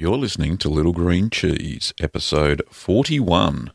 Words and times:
You're 0.00 0.16
listening 0.16 0.56
to 0.56 0.70
Little 0.70 0.94
Green 0.94 1.28
Cheese, 1.28 1.92
episode 2.00 2.62
41. 2.70 3.70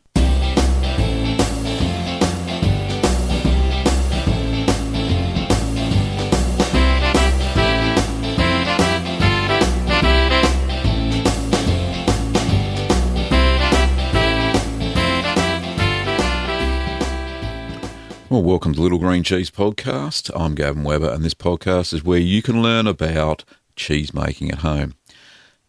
Well, 18.28 18.42
welcome 18.42 18.74
to 18.74 18.82
Little 18.82 18.98
Green 18.98 19.22
Cheese 19.22 19.52
Podcast. 19.52 20.32
I'm 20.34 20.56
Gavin 20.56 20.82
Weber, 20.82 21.08
and 21.08 21.22
this 21.22 21.34
podcast 21.34 21.94
is 21.94 22.02
where 22.02 22.18
you 22.18 22.42
can 22.42 22.64
learn 22.64 22.88
about 22.88 23.44
cheese 23.76 24.12
making 24.12 24.50
at 24.50 24.58
home. 24.58 24.94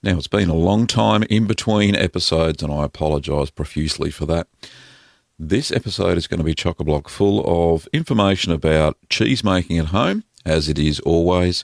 Now, 0.04 0.18
it's 0.18 0.27
been 0.27 0.50
a 0.50 0.55
long 0.55 0.86
time 0.86 1.23
in 1.23 1.48
between 1.48 1.95
episodes, 1.95 2.61
and 2.61 2.71
I 2.71 2.86
apologise 2.86 3.50
profusely 3.50 4.11
for 4.11 4.25
that. 4.28 4.47
This 5.39 5.71
episode 5.71 6.18
is 6.18 6.28
going 6.28 6.39
to 6.39 6.43
be 6.43 6.54
chock 6.54 6.79
a 6.79 6.83
block 6.83 7.10
full 7.10 7.43
of 7.46 7.88
information 7.92 8.52
about 8.52 8.97
cheese 9.10 9.43
making 9.43 9.79
at 9.79 9.88
home, 9.88 10.24
as 10.46 10.69
it 10.69 10.78
is 10.78 11.00
always. 11.00 11.64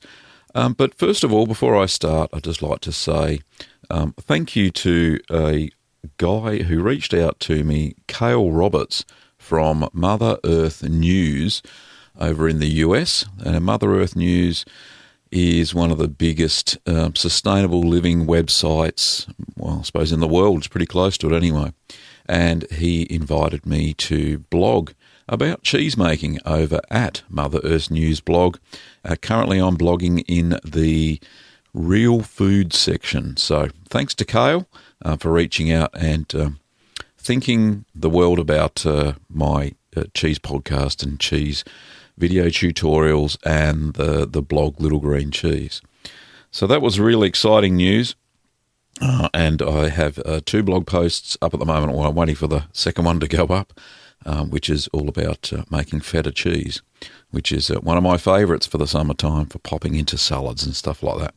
Um, 0.56 0.74
but 0.74 0.96
first 0.96 1.24
of 1.24 1.32
all, 1.32 1.46
before 1.46 1.76
I 1.76 1.86
start, 1.86 2.32
I'd 2.34 2.44
just 2.44 2.62
like 2.62 2.82
to 2.82 2.92
say 2.92 3.42
um, 3.90 4.14
thank 4.20 4.56
you 4.56 4.72
to 4.72 5.20
a 5.32 5.70
guy 6.18 6.64
who 6.64 6.82
reached 6.82 7.14
out 7.14 7.40
to 7.42 7.64
me, 7.64 7.96
Kale 8.08 8.52
Roberts 8.52 9.06
from 9.38 9.90
Mother 9.94 10.38
Earth 10.44 10.84
News 10.84 11.62
over 12.20 12.48
in 12.48 12.60
the 12.60 12.68
US. 12.68 13.26
And 13.44 13.64
Mother 13.64 13.96
Earth 13.96 14.16
News 14.16 14.66
is 15.34 15.74
one 15.74 15.90
of 15.90 15.98
the 15.98 16.08
biggest 16.08 16.78
um, 16.88 17.16
sustainable 17.16 17.82
living 17.82 18.28
websites, 18.28 19.28
well, 19.58 19.80
I 19.80 19.82
suppose 19.82 20.12
in 20.12 20.20
the 20.20 20.28
world. 20.28 20.60
It's 20.60 20.68
pretty 20.68 20.86
close 20.86 21.18
to 21.18 21.34
it 21.34 21.36
anyway. 21.36 21.74
And 22.28 22.70
he 22.72 23.08
invited 23.10 23.66
me 23.66 23.96
to 23.96 24.40
blog 24.40 24.92
about 25.28 25.64
cheese 25.64 25.98
making 25.98 26.38
over 26.46 26.80
at 26.92 27.24
Mother 27.30 27.60
Earth 27.64 27.90
News 27.90 28.22
blog. 28.22 28.58
Uh, 29.04 29.16
currently, 29.16 29.58
I'm 29.58 29.76
blogging 29.76 30.24
in 30.28 30.60
the 30.64 31.20
real 31.74 32.22
food 32.22 32.72
section. 32.72 33.36
So, 33.36 33.70
thanks 33.90 34.14
to 34.16 34.26
Kale 34.26 34.68
uh, 35.04 35.18
for 35.18 35.32
reaching 35.32 35.72
out 35.72 35.90
and 35.94 36.34
um, 36.36 36.60
thinking 37.18 37.86
the 37.96 38.10
world 38.10 38.38
about 38.38 38.86
uh, 38.86 39.14
my 39.30 39.74
uh, 39.98 40.04
cheese 40.14 40.38
podcast 40.40 41.02
and 41.02 41.20
cheese 41.20 41.64
video 42.18 42.46
tutorials 42.46 43.38
and 43.46 43.94
the, 43.94 44.26
the 44.26 44.42
blog 44.42 44.80
Little 44.80 45.00
Green 45.00 45.32
Cheese. 45.32 45.82
So 46.52 46.68
that 46.68 46.82
was 46.82 47.00
really 47.00 47.28
exciting 47.28 47.76
news. 47.76 48.16
Uh, 49.02 49.28
and 49.34 49.62
I 49.62 49.90
have 49.90 50.20
uh, 50.20 50.42
two 50.46 50.62
blog 50.62 50.86
posts 50.86 51.36
up 51.42 51.54
at 51.54 51.60
the 51.60 51.66
moment. 51.66 51.94
Well, 51.94 52.08
I'm 52.08 52.16
waiting 52.16 52.36
for 52.36 52.48
the 52.48 52.66
second 52.74 53.06
one 53.06 53.20
to 53.22 53.28
go 53.28 53.46
up, 53.46 53.80
um, 54.26 54.52
which 54.52 54.70
is 54.70 54.88
all 54.90 55.10
about 55.10 55.52
uh, 55.52 55.64
making 55.72 56.02
feta 56.02 56.32
cheese, 56.32 56.82
which 57.32 57.52
is 57.52 57.72
uh, 57.72 57.80
one 57.80 57.98
of 57.98 58.04
my 58.04 58.18
favourites 58.18 58.68
for 58.68 58.78
the 58.78 58.88
summertime 58.88 59.48
for 59.48 59.60
popping 59.60 59.96
into 59.96 60.18
salads 60.18 60.64
and 60.64 60.76
stuff 60.76 61.02
like 61.02 61.20
that. 61.20 61.34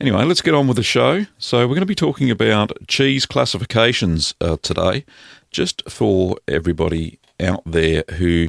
Anyway, 0.00 0.24
let's 0.24 0.42
get 0.42 0.54
on 0.54 0.66
with 0.66 0.76
the 0.76 0.82
show. 0.82 1.24
So, 1.38 1.60
we're 1.60 1.68
going 1.74 1.80
to 1.80 1.86
be 1.86 1.94
talking 1.94 2.30
about 2.30 2.72
cheese 2.86 3.24
classifications 3.24 4.34
uh, 4.40 4.56
today, 4.60 5.06
just 5.50 5.88
for 5.88 6.36
everybody 6.48 7.18
out 7.40 7.62
there 7.64 8.02
who 8.16 8.48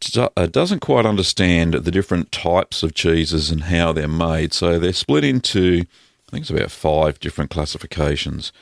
doesn't 0.00 0.80
quite 0.80 1.06
understand 1.06 1.74
the 1.74 1.90
different 1.90 2.32
types 2.32 2.82
of 2.82 2.94
cheeses 2.94 3.50
and 3.50 3.64
how 3.64 3.92
they're 3.92 4.08
made. 4.08 4.52
So, 4.52 4.78
they're 4.78 4.92
split 4.92 5.24
into, 5.24 5.84
I 6.28 6.30
think 6.30 6.42
it's 6.42 6.50
about 6.50 6.70
five 6.70 7.20
different 7.20 7.50
classifications, 7.50 8.52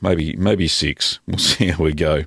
maybe 0.00 0.36
maybe 0.36 0.68
six. 0.68 1.18
We'll 1.26 1.38
see 1.38 1.68
how 1.68 1.84
we 1.84 1.94
go. 1.94 2.24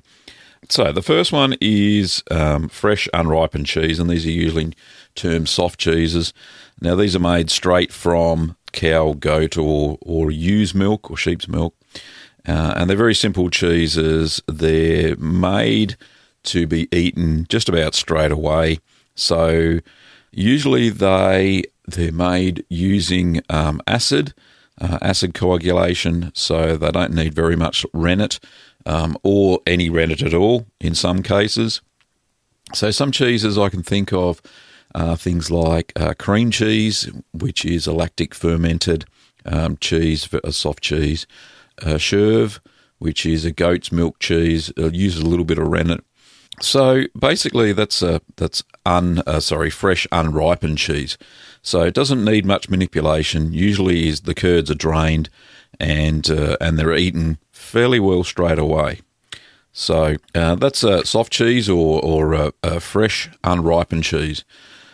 So, 0.68 0.90
the 0.92 1.02
first 1.02 1.32
one 1.32 1.56
is 1.60 2.22
um, 2.30 2.68
fresh, 2.68 3.08
unripened 3.14 3.66
cheese, 3.66 3.98
and 3.98 4.10
these 4.10 4.26
are 4.26 4.30
usually 4.30 4.72
termed 5.14 5.48
soft 5.48 5.78
cheeses. 5.78 6.32
Now, 6.80 6.94
these 6.94 7.16
are 7.16 7.20
made 7.20 7.50
straight 7.50 7.92
from 7.92 8.56
cow, 8.72 9.14
goat, 9.14 9.56
or, 9.56 9.98
or 10.02 10.30
ewe's 10.30 10.74
milk 10.74 11.10
or 11.10 11.16
sheep's 11.16 11.48
milk. 11.48 11.74
Uh, 12.46 12.74
and 12.76 12.88
they're 12.88 12.96
very 12.96 13.14
simple 13.14 13.50
cheeses. 13.50 14.40
They're 14.46 15.16
made 15.16 15.96
to 16.46 16.66
be 16.66 16.88
eaten 16.92 17.46
just 17.48 17.68
about 17.68 17.94
straight 17.94 18.32
away. 18.32 18.78
So 19.14 19.80
usually 20.30 20.90
they 20.90 21.64
they're 21.86 22.12
made 22.12 22.64
using 22.68 23.40
um, 23.48 23.80
acid, 23.86 24.34
uh, 24.80 24.98
acid 25.00 25.34
coagulation. 25.34 26.32
So 26.34 26.76
they 26.76 26.90
don't 26.90 27.14
need 27.14 27.34
very 27.34 27.56
much 27.56 27.86
rennet 27.92 28.40
um, 28.84 29.16
or 29.22 29.60
any 29.66 29.88
rennet 29.88 30.22
at 30.22 30.34
all 30.34 30.66
in 30.80 30.94
some 30.94 31.22
cases. 31.22 31.80
So 32.74 32.90
some 32.90 33.12
cheeses 33.12 33.56
I 33.56 33.68
can 33.68 33.82
think 33.82 34.12
of 34.12 34.42
uh, 34.94 35.14
things 35.14 35.50
like 35.50 35.92
uh, 35.94 36.14
cream 36.18 36.50
cheese, 36.50 37.08
which 37.32 37.64
is 37.64 37.86
a 37.86 37.92
lactic 37.92 38.34
fermented 38.34 39.04
um, 39.44 39.76
cheese, 39.76 40.28
a 40.42 40.52
soft 40.52 40.82
cheese, 40.82 41.26
uh, 41.82 41.94
Chèvre, 41.94 42.58
which 42.98 43.26
is 43.26 43.44
a 43.44 43.52
goat's 43.52 43.92
milk 43.92 44.18
cheese, 44.18 44.72
it 44.76 44.94
uses 44.94 45.20
a 45.20 45.26
little 45.26 45.44
bit 45.44 45.58
of 45.58 45.68
rennet. 45.68 46.02
So 46.60 47.04
basically, 47.18 47.72
that's 47.72 48.02
a 48.02 48.20
that's 48.36 48.62
un 48.84 49.22
uh, 49.26 49.40
sorry 49.40 49.70
fresh 49.70 50.06
unripened 50.10 50.78
cheese. 50.78 51.18
So 51.62 51.82
it 51.82 51.94
doesn't 51.94 52.24
need 52.24 52.46
much 52.46 52.70
manipulation. 52.70 53.52
Usually, 53.52 54.08
is 54.08 54.22
the 54.22 54.34
curds 54.34 54.70
are 54.70 54.74
drained 54.74 55.28
and 55.78 56.28
uh, 56.30 56.56
and 56.60 56.78
they're 56.78 56.96
eaten 56.96 57.38
fairly 57.52 58.00
well 58.00 58.24
straight 58.24 58.58
away. 58.58 59.00
So 59.72 60.16
uh, 60.34 60.54
that's 60.54 60.82
a 60.82 61.04
soft 61.04 61.32
cheese 61.32 61.68
or 61.68 62.02
or 62.02 62.52
a, 62.62 62.80
fresh 62.80 63.30
unripened 63.44 64.04
cheese. 64.04 64.44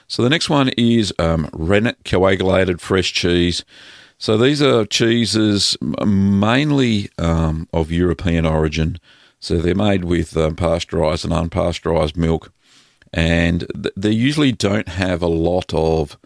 So 0.09 0.23
the 0.23 0.31
next 0.31 0.51
one 0.51 0.71
is 0.71 1.15
um, 1.19 1.49
rennet 1.53 1.99
coagulated 2.05 2.81
fresh 2.81 3.13
cheese. 3.13 3.65
So 4.19 4.37
these 4.37 4.61
are 4.61 4.85
cheeses 4.85 5.77
mainly 5.81 7.11
um, 7.19 7.69
of 7.73 7.91
European 7.91 8.45
origin. 8.45 8.99
So 9.43 9.59
they're 9.59 9.75
made 9.75 10.05
with 10.05 10.37
um, 10.37 10.55
pasteurized 10.55 11.25
and 11.25 11.35
unpasteurized 11.35 12.17
milk, 12.17 12.53
and 13.13 13.67
th- 13.75 13.93
they 13.97 14.13
usually 14.13 14.53
don't 14.53 14.89
have 14.89 15.21
a 15.21 15.27
lot 15.27 15.75
of 15.75 16.17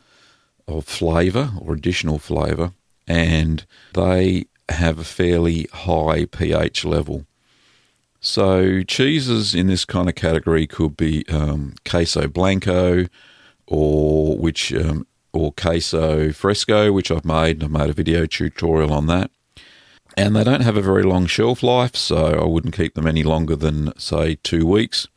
of 0.68 0.84
flavour 0.84 1.52
or 1.58 1.72
additional 1.72 2.18
flavour, 2.18 2.72
and 3.08 3.64
they 3.94 4.44
have 4.68 4.98
a 4.98 5.04
fairly 5.04 5.66
high 5.72 6.26
pH 6.26 6.84
level. 6.84 7.24
So 8.20 8.82
cheeses 8.82 9.54
in 9.54 9.66
this 9.66 9.86
kind 9.86 10.10
of 10.10 10.14
category 10.14 10.66
could 10.66 10.94
be 10.94 11.24
um, 11.30 11.76
queso 11.88 12.28
blanco, 12.28 13.06
or 13.66 14.36
which 14.36 14.74
um, 14.74 15.06
or 15.32 15.52
queso 15.52 16.32
fresco, 16.32 16.92
which 16.92 17.10
I've 17.10 17.24
made. 17.24 17.62
And 17.62 17.64
I've 17.64 17.80
made 17.80 17.90
a 17.90 17.94
video 17.94 18.26
tutorial 18.26 18.92
on 18.92 19.06
that. 19.06 19.30
And 20.16 20.34
they 20.34 20.44
don't 20.44 20.62
have 20.62 20.78
a 20.78 20.82
very 20.82 21.02
long 21.02 21.26
shelf 21.26 21.62
life, 21.62 21.94
so 21.94 22.40
I 22.40 22.46
wouldn't 22.46 22.74
keep 22.74 22.94
them 22.94 23.06
any 23.06 23.22
longer 23.22 23.54
than 23.54 23.96
say 23.98 24.36
two 24.42 24.66
weeks. 24.66 25.08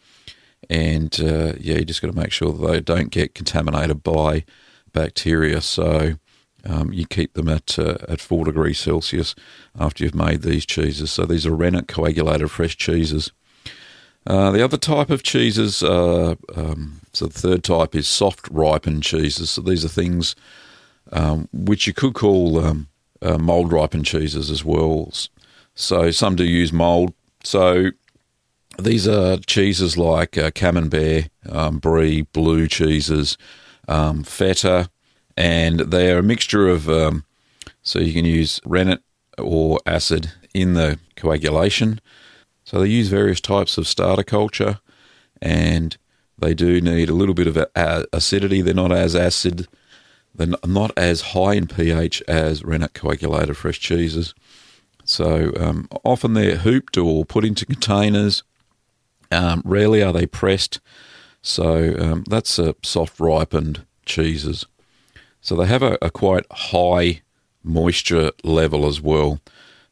And 0.69 1.17
uh, 1.21 1.53
yeah, 1.59 1.77
you 1.77 1.85
just 1.85 2.01
got 2.01 2.11
to 2.11 2.17
make 2.17 2.31
sure 2.31 2.51
that 2.51 2.67
they 2.67 2.81
don't 2.81 3.09
get 3.09 3.33
contaminated 3.33 4.03
by 4.03 4.43
bacteria. 4.91 5.61
So 5.61 6.15
um, 6.65 6.91
you 6.91 7.05
keep 7.07 7.33
them 7.33 7.47
at 7.47 7.79
uh, 7.79 7.97
at 8.07 8.19
four 8.19 8.45
degrees 8.45 8.79
Celsius 8.79 9.35
after 9.79 10.03
you've 10.03 10.15
made 10.15 10.41
these 10.41 10.65
cheeses. 10.65 11.11
So 11.11 11.25
these 11.25 11.45
are 11.45 11.55
rennet 11.55 11.87
coagulated 11.87 12.51
fresh 12.51 12.75
cheeses. 12.75 13.31
Uh, 14.27 14.51
the 14.51 14.63
other 14.63 14.77
type 14.77 15.09
of 15.09 15.23
cheeses, 15.23 15.81
uh, 15.81 16.35
um, 16.55 16.99
so 17.13 17.25
the 17.25 17.39
third 17.39 17.63
type 17.63 17.95
is 17.95 18.07
soft 18.07 18.47
ripened 18.49 19.01
cheeses. 19.01 19.49
So 19.51 19.61
these 19.61 19.85
are 19.85 19.89
things 19.89 20.35
um, 21.11 21.47
which 21.53 21.87
you 21.87 21.93
could 21.93 22.13
call 22.13 22.63
um, 22.63 22.89
uh, 23.21 23.37
mold 23.37 23.71
ripened 23.71 24.05
cheeses 24.05 24.49
as 24.49 24.63
well. 24.63 25.11
So 25.75 26.11
some 26.11 26.35
do 26.35 26.43
use 26.43 26.73
mold. 26.73 27.13
So 27.43 27.91
these 28.77 29.07
are 29.07 29.37
cheeses 29.37 29.97
like 29.97 30.37
uh, 30.37 30.51
Camembert, 30.51 31.29
um, 31.49 31.79
Brie, 31.79 32.21
blue 32.21 32.67
cheeses, 32.67 33.37
um, 33.87 34.23
feta, 34.23 34.89
and 35.35 35.79
they 35.79 36.11
are 36.11 36.19
a 36.19 36.23
mixture 36.23 36.67
of. 36.67 36.89
Um, 36.89 37.25
so 37.81 37.99
you 37.99 38.13
can 38.13 38.25
use 38.25 38.59
rennet 38.65 39.01
or 39.37 39.79
acid 39.85 40.31
in 40.53 40.73
the 40.73 40.99
coagulation. 41.15 41.99
So 42.63 42.79
they 42.79 42.87
use 42.87 43.07
various 43.07 43.41
types 43.41 43.77
of 43.77 43.87
starter 43.87 44.23
culture, 44.23 44.79
and 45.41 45.97
they 46.37 46.53
do 46.53 46.81
need 46.81 47.09
a 47.09 47.15
little 47.15 47.33
bit 47.33 47.47
of 47.47 47.57
acidity. 48.13 48.61
They're 48.61 48.73
not 48.73 48.91
as 48.91 49.15
acid, 49.15 49.67
they're 50.39 50.55
not 50.65 50.91
as 50.97 51.21
high 51.21 51.55
in 51.55 51.67
pH 51.67 52.23
as 52.27 52.63
rennet 52.63 52.93
coagulated 52.93 53.57
fresh 53.57 53.79
cheeses. 53.79 54.33
So 55.03 55.51
um, 55.59 55.89
often 56.05 56.33
they're 56.33 56.57
hooped 56.57 56.97
or 56.97 57.25
put 57.25 57.43
into 57.43 57.65
containers. 57.65 58.43
Um, 59.31 59.61
rarely 59.65 60.01
are 60.01 60.13
they 60.13 60.25
pressed. 60.25 60.79
So 61.41 61.95
um, 61.99 62.23
that's 62.29 62.57
a 62.57 62.75
soft 62.83 63.19
ripened 63.19 63.85
cheeses. 64.05 64.65
So 65.41 65.55
they 65.55 65.65
have 65.65 65.83
a, 65.83 65.97
a 66.01 66.09
quite 66.09 66.45
high 66.51 67.21
moisture 67.61 68.31
level 68.43 68.85
as 68.85 69.01
well 69.01 69.41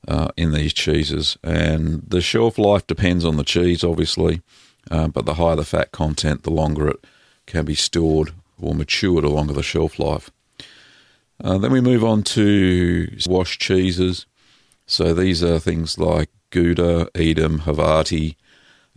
uh, 0.08 0.30
in 0.38 0.54
these 0.54 0.74
cheeses. 0.74 1.38
And 1.44 2.04
the 2.08 2.22
shelf 2.22 2.58
life 2.58 2.88
depends 2.88 3.26
on 3.26 3.36
the 3.36 3.44
cheese, 3.44 3.84
obviously, 3.84 4.42
uh, 4.90 5.10
but 5.10 5.26
the 5.26 5.34
higher 5.34 5.58
the 5.58 5.66
fat 5.66 5.92
content, 5.92 6.44
the 6.44 6.52
longer 6.52 6.88
it 6.88 7.06
can 7.46 7.66
be 7.66 7.76
stored 7.76 8.32
or 8.60 8.74
matured, 8.74 9.26
the 9.26 9.30
longer 9.30 9.54
the 9.54 9.64
shelf 9.64 10.00
life. 10.00 10.32
Uh, 11.44 11.58
then 11.58 11.72
we 11.72 11.82
move 11.82 12.04
on 12.04 12.24
to 12.24 13.08
washed 13.28 13.62
cheeses. 13.62 14.26
So 14.86 15.14
these 15.14 15.44
are 15.44 15.60
things 15.60 15.98
like 16.00 16.30
Gouda, 16.50 17.10
Edam, 17.14 17.60
Havarti. 17.60 18.36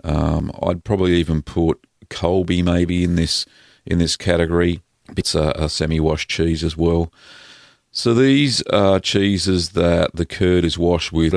Um, 0.04 0.50
I'd 0.62 0.84
probably 0.84 1.16
even 1.16 1.42
put 1.42 1.84
Colby 2.08 2.62
maybe 2.62 3.04
in 3.04 3.16
this 3.16 3.46
in 3.84 3.98
this 3.98 4.16
category. 4.16 4.80
It's 5.16 5.34
a, 5.34 5.52
a 5.56 5.68
semi-washed 5.68 6.30
cheese 6.30 6.62
as 6.64 6.76
well. 6.76 7.12
So 7.92 8.14
these 8.14 8.62
are 8.62 9.00
cheeses 9.00 9.70
that 9.70 10.14
the 10.14 10.26
curd 10.26 10.64
is 10.64 10.78
washed 10.78 11.12
with, 11.12 11.34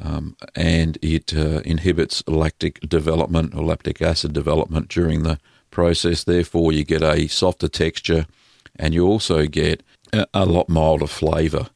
um, 0.00 0.36
and 0.54 0.98
it 1.02 1.34
uh, 1.34 1.60
inhibits 1.64 2.22
lactic 2.28 2.80
development 2.80 3.54
or 3.54 3.64
lactic 3.64 4.00
acid 4.00 4.32
development 4.32 4.88
during 4.88 5.24
the 5.24 5.40
process. 5.72 6.22
Therefore, 6.22 6.72
you 6.72 6.84
get 6.84 7.02
a 7.02 7.26
softer 7.26 7.68
texture, 7.68 8.26
and 8.76 8.94
you 8.94 9.04
also 9.04 9.46
get 9.46 9.82
a, 10.34 10.46
lot 10.46 10.68
milder 10.68 11.06
flavour. 11.06 11.68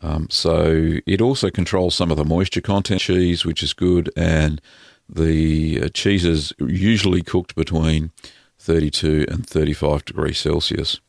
Um, 0.00 0.28
so 0.30 0.98
it 1.06 1.20
also 1.20 1.50
controls 1.50 1.94
some 1.94 2.10
of 2.10 2.16
the 2.16 2.24
moisture 2.24 2.60
content 2.60 3.00
cheese, 3.00 3.44
which 3.44 3.62
is 3.62 3.72
good, 3.72 4.10
and 4.16 4.60
the 5.08 5.82
uh, 5.82 5.88
cheese 5.88 6.24
is 6.24 6.52
usually 6.58 7.22
cooked 7.22 7.54
between 7.54 8.10
32 8.58 9.26
and 9.28 9.46
35 9.46 10.04
degrees 10.04 10.38
Celsius 10.38 11.00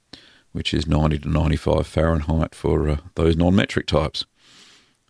which 0.55 0.73
is 0.73 0.87
90 0.87 1.19
to 1.19 1.27
95 1.27 1.85
Fahrenheit 1.85 2.55
for 2.55 2.87
uh, 2.87 2.97
those 3.15 3.35
non 3.35 3.53
metric 3.55 3.87
types. 3.87 4.25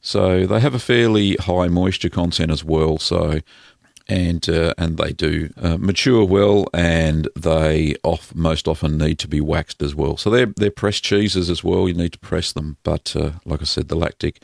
So 0.02 0.48
they 0.48 0.60
have 0.60 0.74
a 0.74 0.80
fairly 0.80 1.36
high 1.36 1.68
moisture 1.68 2.10
content 2.10 2.52
as 2.52 2.64
well. 2.64 2.98
So 2.98 3.42
and 4.08 4.48
uh, 4.48 4.74
and 4.78 4.98
they 4.98 5.14
do 5.14 5.50
uh, 5.58 5.78
mature 5.78 6.26
well, 6.26 6.68
and 6.74 7.28
they 7.36 7.96
off 8.04 8.34
most 8.36 8.68
often 8.68 8.98
need 8.98 9.20
to 9.20 9.28
be 9.28 9.42
waxed 9.42 9.82
as 9.82 9.96
well. 9.96 10.18
So 10.18 10.30
they're 10.30 10.54
they're 10.56 10.72
pressed 10.72 11.04
cheeses 11.04 11.50
as 11.50 11.64
well. 11.64 11.88
You 11.88 11.96
need 11.96 12.14
to 12.14 12.20
press 12.20 12.52
them, 12.52 12.78
but 12.84 13.16
uh, 13.16 13.32
like 13.46 13.62
I 13.62 13.66
said, 13.66 13.88
the 13.88 13.96
lactic 13.96 14.42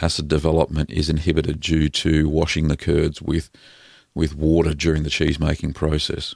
acid 0.00 0.28
development 0.28 0.90
is 0.90 1.10
inhibited 1.10 1.60
due 1.60 1.88
to 1.88 2.28
washing 2.28 2.68
the 2.68 2.76
curds 2.76 3.20
with 3.20 3.50
with 4.14 4.36
water 4.36 4.74
during 4.74 5.02
the 5.02 5.10
cheese 5.10 5.40
making 5.40 5.72
process. 5.72 6.34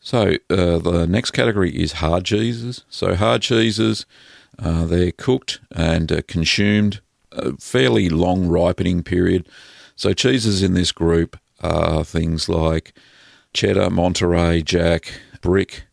So 0.00 0.36
uh, 0.50 0.78
the 0.78 1.06
next 1.08 1.30
category 1.30 1.70
is 1.70 1.94
hard 1.94 2.24
cheeses. 2.24 2.84
So 2.88 3.14
hard 3.14 3.42
cheeses, 3.42 4.04
uh, 4.58 4.84
they're 4.86 5.12
cooked 5.12 5.60
and 5.70 6.10
uh, 6.10 6.22
consumed 6.26 7.00
a 7.30 7.56
fairly 7.56 8.08
long 8.08 8.48
ripening 8.48 9.04
period. 9.04 9.48
So 9.94 10.12
cheeses 10.12 10.62
in 10.62 10.74
this 10.74 10.90
group 10.90 11.36
are 11.62 12.04
things 12.04 12.48
like 12.48 12.92
cheddar, 13.52 13.90
Monterey, 13.90 14.62
Jack, 14.62 15.12
Brick, 15.40 15.84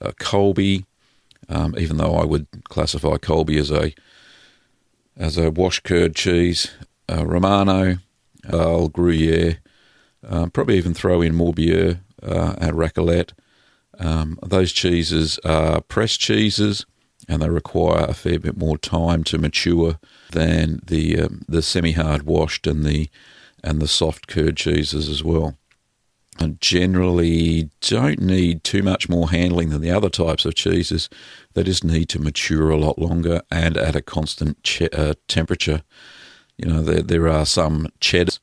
uh, 0.00 0.12
Colby. 0.18 0.84
Um, 1.48 1.74
even 1.78 1.98
though 1.98 2.14
I 2.16 2.24
would 2.24 2.46
classify 2.64 3.16
Colby 3.18 3.58
as 3.58 3.70
a 3.70 3.92
as 5.16 5.36
a 5.36 5.50
wash 5.50 5.80
curd 5.80 6.16
cheese, 6.16 6.72
uh, 7.08 7.24
Romano, 7.24 7.98
uh, 8.50 8.86
Gruyere, 8.88 9.58
um, 10.26 10.50
probably 10.50 10.78
even 10.78 10.94
throw 10.94 11.22
in 11.22 11.34
Morbier 11.34 12.00
uh, 12.22 12.54
and 12.58 12.72
Raclette. 12.72 13.32
Um, 13.98 14.38
those 14.44 14.72
cheeses 14.72 15.38
are 15.44 15.80
pressed 15.82 16.20
cheeses, 16.20 16.84
and 17.28 17.42
they 17.42 17.48
require 17.48 18.04
a 18.04 18.14
fair 18.14 18.38
bit 18.38 18.56
more 18.56 18.78
time 18.78 19.22
to 19.24 19.38
mature 19.38 19.98
than 20.32 20.80
the 20.84 21.20
um, 21.20 21.44
the 21.48 21.62
semi-hard 21.62 22.24
washed 22.24 22.66
and 22.66 22.84
the 22.84 23.08
and 23.64 23.80
the 23.80 23.88
soft 23.88 24.28
curd 24.28 24.56
cheeses 24.56 25.08
as 25.08 25.24
well. 25.24 25.56
And 26.38 26.60
generally 26.60 27.70
don't 27.80 28.20
need 28.20 28.64
too 28.64 28.82
much 28.82 29.08
more 29.08 29.30
handling 29.30 29.70
than 29.70 29.80
the 29.80 29.90
other 29.90 30.10
types 30.10 30.44
of 30.44 30.54
cheeses. 30.54 31.08
They 31.54 31.62
just 31.62 31.84
need 31.84 32.08
to 32.10 32.18
mature 32.18 32.70
a 32.70 32.76
lot 32.76 32.98
longer 32.98 33.42
and 33.50 33.76
at 33.76 33.96
a 33.96 34.02
constant 34.02 34.80
uh, 34.92 35.14
temperature. 35.28 35.82
You 36.58 36.68
know, 36.68 36.82
there 36.82 37.02
there 37.02 37.28
are 37.28 37.46
some 37.46 37.88
cheddars 38.00 38.40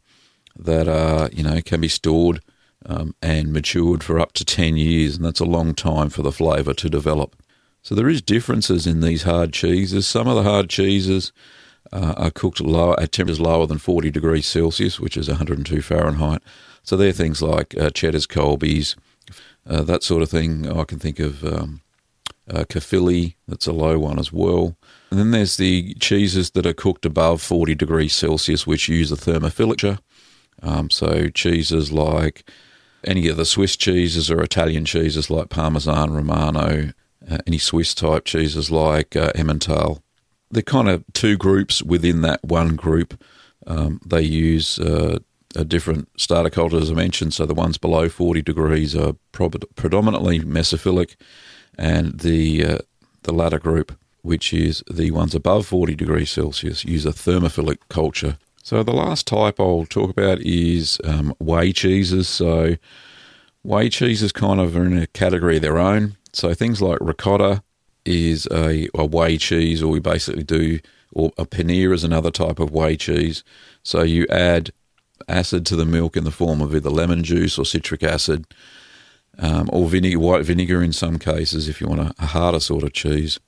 that 0.57 0.87
are 0.87 1.29
you 1.33 1.43
know 1.43 1.61
can 1.61 1.81
be 1.81 1.89
stored 1.89 2.41
um, 2.85 3.13
and 3.21 3.53
matured 3.53 4.03
for 4.03 4.19
up 4.19 4.33
to 4.33 4.45
10 4.45 4.77
years, 4.77 5.17
and 5.17 5.25
that's 5.25 5.39
a 5.39 5.45
long 5.45 5.73
time 5.73 6.09
for 6.09 6.23
the 6.23 6.31
flavour 6.31 6.73
to 6.73 6.89
develop. 6.89 7.35
So 7.83 7.93
there 7.93 8.09
is 8.09 8.21
differences 8.21 8.87
in 8.87 9.01
these 9.01 9.23
hard 9.23 9.53
cheeses. 9.53 10.07
Some 10.07 10.27
of 10.27 10.35
the 10.35 10.49
hard 10.49 10.69
cheeses 10.69 11.31
uh, 11.91 12.13
are 12.17 12.31
cooked 12.31 12.61
lower, 12.61 12.99
at 12.99 13.11
temperatures 13.11 13.39
lower 13.39 13.67
than 13.67 13.77
40 13.77 14.11
degrees 14.11 14.45
Celsius, 14.45 14.99
which 14.99 15.17
is 15.17 15.27
102 15.27 15.81
Fahrenheit. 15.81 16.41
So 16.83 16.97
they're 16.97 17.11
things 17.11 17.41
like 17.41 17.77
uh, 17.77 17.89
cheddars, 17.91 18.27
Colbys, 18.27 18.95
uh, 19.67 19.81
that 19.83 20.03
sort 20.03 20.23
of 20.23 20.29
thing. 20.29 20.69
I 20.69 20.83
can 20.83 20.99
think 20.99 21.19
of 21.19 21.43
um, 21.43 21.81
uh, 22.49 22.65
that's 22.67 23.67
a 23.67 23.71
low 23.71 23.99
one 23.99 24.19
as 24.19 24.31
well. 24.33 24.75
And 25.09 25.19
then 25.19 25.31
there's 25.31 25.57
the 25.57 25.93
cheeses 25.95 26.51
that 26.51 26.65
are 26.65 26.73
cooked 26.73 27.05
above 27.05 27.41
40 27.41 27.75
degrees 27.75 28.13
Celsius, 28.13 28.65
which 28.65 28.89
use 28.89 29.11
a 29.11 29.15
thermophilic. 29.15 29.99
Um, 30.63 30.89
so 30.89 31.29
cheeses 31.29 31.91
like 31.91 32.49
any 33.03 33.27
of 33.27 33.37
the 33.37 33.45
Swiss 33.45 33.75
cheeses 33.75 34.29
or 34.29 34.41
Italian 34.41 34.85
cheeses 34.85 35.29
like 35.29 35.49
Parmesan, 35.49 36.13
Romano, 36.13 36.91
uh, 37.29 37.37
any 37.47 37.57
Swiss 37.57 37.93
type 37.93 38.25
cheeses 38.25 38.71
like 38.71 39.15
uh, 39.15 39.31
Emmental. 39.33 40.01
They're 40.51 40.61
kind 40.61 40.89
of 40.89 41.03
two 41.13 41.37
groups 41.37 41.81
within 41.81 42.21
that 42.21 42.43
one 42.43 42.75
group. 42.75 43.21
Um, 43.67 44.01
they 44.05 44.21
use 44.21 44.79
uh, 44.79 45.19
a 45.55 45.63
different 45.63 46.09
starter 46.17 46.49
culture, 46.49 46.77
as 46.77 46.91
I 46.91 46.93
mentioned. 46.93 47.33
So 47.33 47.45
the 47.45 47.53
ones 47.53 47.77
below 47.77 48.09
40 48.09 48.41
degrees 48.41 48.95
are 48.95 49.13
prob- 49.31 49.63
predominantly 49.75 50.39
mesophilic, 50.39 51.15
and 51.77 52.19
the 52.19 52.65
uh, 52.65 52.77
the 53.23 53.33
latter 53.33 53.59
group, 53.59 53.97
which 54.23 54.53
is 54.53 54.83
the 54.91 55.11
ones 55.11 55.35
above 55.35 55.65
40 55.67 55.95
degrees 55.95 56.31
Celsius, 56.31 56.83
use 56.83 57.05
a 57.05 57.11
thermophilic 57.11 57.77
culture 57.89 58.37
so 58.63 58.83
the 58.83 58.93
last 58.93 59.27
type 59.27 59.59
I'll 59.59 59.85
talk 59.85 60.09
about 60.09 60.39
is 60.41 60.99
um, 61.03 61.33
whey 61.39 61.71
cheeses. 61.71 62.27
So 62.29 62.77
whey 63.63 63.89
cheeses 63.89 64.31
kind 64.31 64.59
of 64.59 64.75
are 64.75 64.85
in 64.85 64.97
a 64.97 65.07
category 65.07 65.57
of 65.57 65.61
their 65.61 65.79
own. 65.79 66.17
So 66.33 66.53
things 66.53 66.81
like 66.81 66.99
ricotta 67.01 67.63
is 68.05 68.47
a, 68.51 68.87
a 68.95 69.05
whey 69.05 69.37
cheese, 69.37 69.83
or 69.83 69.91
we 69.91 69.99
basically 69.99 70.43
do, 70.43 70.79
or 71.11 71.31
a 71.37 71.45
paneer 71.45 71.93
is 71.93 72.03
another 72.03 72.31
type 72.31 72.59
of 72.59 72.71
whey 72.71 72.97
cheese. 72.97 73.43
So 73.83 74.01
you 74.01 74.25
add 74.29 74.71
acid 75.27 75.65
to 75.67 75.75
the 75.75 75.85
milk 75.85 76.17
in 76.17 76.23
the 76.23 76.31
form 76.31 76.61
of 76.61 76.75
either 76.75 76.89
lemon 76.89 77.23
juice 77.23 77.57
or 77.57 77.65
citric 77.65 78.03
acid, 78.03 78.45
um, 79.37 79.69
or 79.71 79.87
vinegar, 79.87 80.19
white 80.19 80.45
vinegar 80.45 80.83
in 80.83 80.93
some 80.93 81.17
cases 81.17 81.67
if 81.67 81.79
you 81.79 81.87
want 81.87 82.01
a, 82.01 82.13
a 82.19 82.27
harder 82.27 82.59
sort 82.59 82.83
of 82.83 82.93
cheese. 82.93 83.39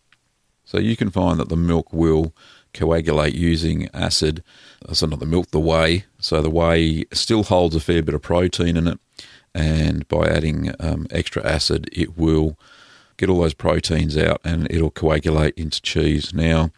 So 0.65 0.77
you 0.79 0.95
can 0.95 1.09
find 1.09 1.39
that 1.39 1.49
the 1.49 1.57
milk 1.57 1.91
will 1.91 2.33
coagulate 2.73 3.35
using 3.35 3.89
acid. 3.93 4.43
So 4.91 5.05
not 5.05 5.19
the 5.19 5.25
milk, 5.25 5.51
the 5.51 5.59
whey. 5.59 6.05
So 6.19 6.41
the 6.41 6.49
whey 6.49 7.05
still 7.11 7.43
holds 7.43 7.75
a 7.75 7.79
fair 7.79 8.01
bit 8.01 8.15
of 8.15 8.21
protein 8.21 8.77
in 8.77 8.87
it, 8.87 8.99
and 9.53 10.07
by 10.07 10.27
adding 10.27 10.73
um, 10.79 11.05
extra 11.11 11.45
acid, 11.45 11.89
it 11.91 12.17
will 12.17 12.57
get 13.23 13.29
all 13.29 13.41
those 13.41 13.53
proteins 13.53 14.17
out 14.17 14.41
and 14.43 14.67
it'll 14.69 14.91
coagulate 14.91 15.53
into 15.55 15.81
cheese. 15.81 16.33
Now, 16.33 16.71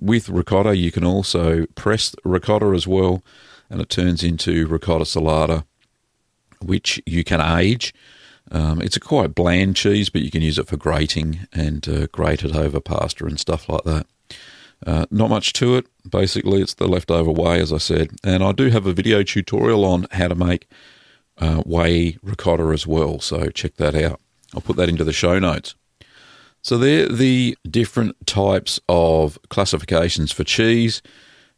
with 0.00 0.30
ricotta, 0.30 0.74
you 0.76 0.90
can 0.90 1.04
also 1.04 1.66
press 1.74 2.14
ricotta 2.24 2.72
as 2.74 2.86
well, 2.86 3.22
and 3.68 3.82
it 3.82 3.90
turns 3.90 4.24
into 4.24 4.66
ricotta 4.66 5.04
salata, 5.04 5.64
which 6.64 7.02
you 7.04 7.22
can 7.22 7.40
age. 7.40 7.92
Um, 8.50 8.80
it's 8.80 8.96
a 8.96 9.00
quite 9.00 9.34
bland 9.34 9.76
cheese, 9.76 10.08
but 10.08 10.22
you 10.22 10.30
can 10.30 10.40
use 10.40 10.58
it 10.58 10.68
for 10.68 10.78
grating 10.78 11.40
and 11.52 11.86
uh, 11.86 12.06
grate 12.06 12.44
it 12.44 12.56
over 12.56 12.80
pasta 12.80 13.26
and 13.26 13.38
stuff 13.38 13.68
like 13.68 13.84
that. 13.84 14.06
Uh, 14.86 15.04
not 15.10 15.28
much 15.28 15.52
to 15.52 15.76
it. 15.76 15.86
Basically, 16.08 16.62
it's 16.62 16.74
the 16.74 16.88
leftover 16.88 17.30
whey, 17.30 17.60
as 17.60 17.74
I 17.74 17.78
said. 17.78 18.12
And 18.24 18.42
I 18.42 18.52
do 18.52 18.70
have 18.70 18.86
a 18.86 18.94
video 18.94 19.22
tutorial 19.22 19.84
on 19.84 20.06
how 20.12 20.28
to 20.28 20.34
make 20.34 20.66
uh, 21.36 21.62
whey 21.66 22.16
ricotta 22.22 22.72
as 22.72 22.86
well, 22.86 23.20
so 23.20 23.50
check 23.50 23.76
that 23.76 23.94
out. 23.94 24.18
I'll 24.54 24.62
put 24.62 24.76
that 24.76 24.88
into 24.88 25.04
the 25.04 25.12
show 25.12 25.38
notes. 25.38 25.74
So, 26.62 26.78
they're 26.78 27.08
the 27.08 27.56
different 27.68 28.26
types 28.26 28.80
of 28.88 29.38
classifications 29.48 30.32
for 30.32 30.44
cheese. 30.44 31.02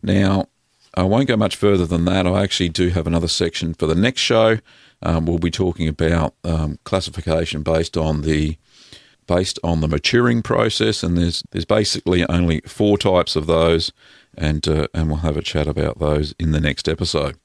Now, 0.03 0.49
I 0.95 1.05
won't 1.05 1.29
go 1.29 1.37
much 1.37 1.57
further 1.57 1.87
than 1.87 2.05
that. 2.05 2.27
I 2.27 2.43
actually 2.43 2.69
do 2.69 2.89
have 2.91 3.07
another 3.07 3.29
section 3.29 3.75
for 3.75 3.87
the 3.87 3.95
next 3.95 4.21
show. 4.21 4.59
Um, 5.03 5.27
we'll 5.27 5.39
be 5.39 5.51
talking 5.51 5.89
about 5.89 6.35
um, 6.45 6.79
classification 6.85 7.63
based 7.63 7.97
on 7.97 8.23
the 8.23 8.57
based 9.27 9.59
on 9.65 9.81
the 9.81 9.89
maturing 9.89 10.43
process, 10.43 11.03
and 11.03 11.17
there's 11.17 11.43
there's 11.51 11.65
basically 11.65 12.29
only 12.29 12.61
four 12.67 12.99
types 12.99 13.37
of 13.37 13.47
those, 13.47 13.93
and 14.37 14.67
uh, 14.69 14.87
and 14.93 15.09
we'll 15.09 15.19
have 15.19 15.37
a 15.37 15.43
chat 15.43 15.67
about 15.67 15.99
those 15.99 16.35
in 16.39 16.53
the 16.53 16.61
next 16.61 16.89
episode. 16.89 17.37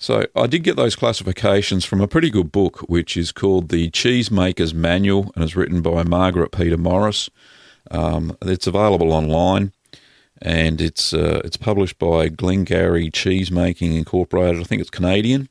So 0.00 0.24
I 0.34 0.46
did 0.46 0.64
get 0.64 0.76
those 0.76 0.96
classifications 0.96 1.84
from 1.84 2.00
a 2.00 2.08
pretty 2.08 2.30
good 2.30 2.50
book, 2.50 2.78
which 2.88 3.18
is 3.18 3.32
called 3.32 3.68
the 3.68 3.90
Cheesemaker's 3.90 4.72
Manual, 4.72 5.30
and 5.34 5.44
is 5.44 5.54
written 5.54 5.82
by 5.82 6.04
Margaret 6.04 6.52
Peter 6.52 6.78
Morris. 6.78 7.28
Um, 7.90 8.34
it's 8.40 8.66
available 8.66 9.12
online, 9.12 9.72
and 10.40 10.80
it's 10.80 11.12
uh, 11.12 11.42
it's 11.44 11.58
published 11.58 11.98
by 11.98 12.28
Glengarry 12.28 13.10
Cheesemaking 13.10 13.94
Incorporated. 13.94 14.62
I 14.62 14.64
think 14.64 14.80
it's 14.80 14.88
Canadian, 14.88 15.50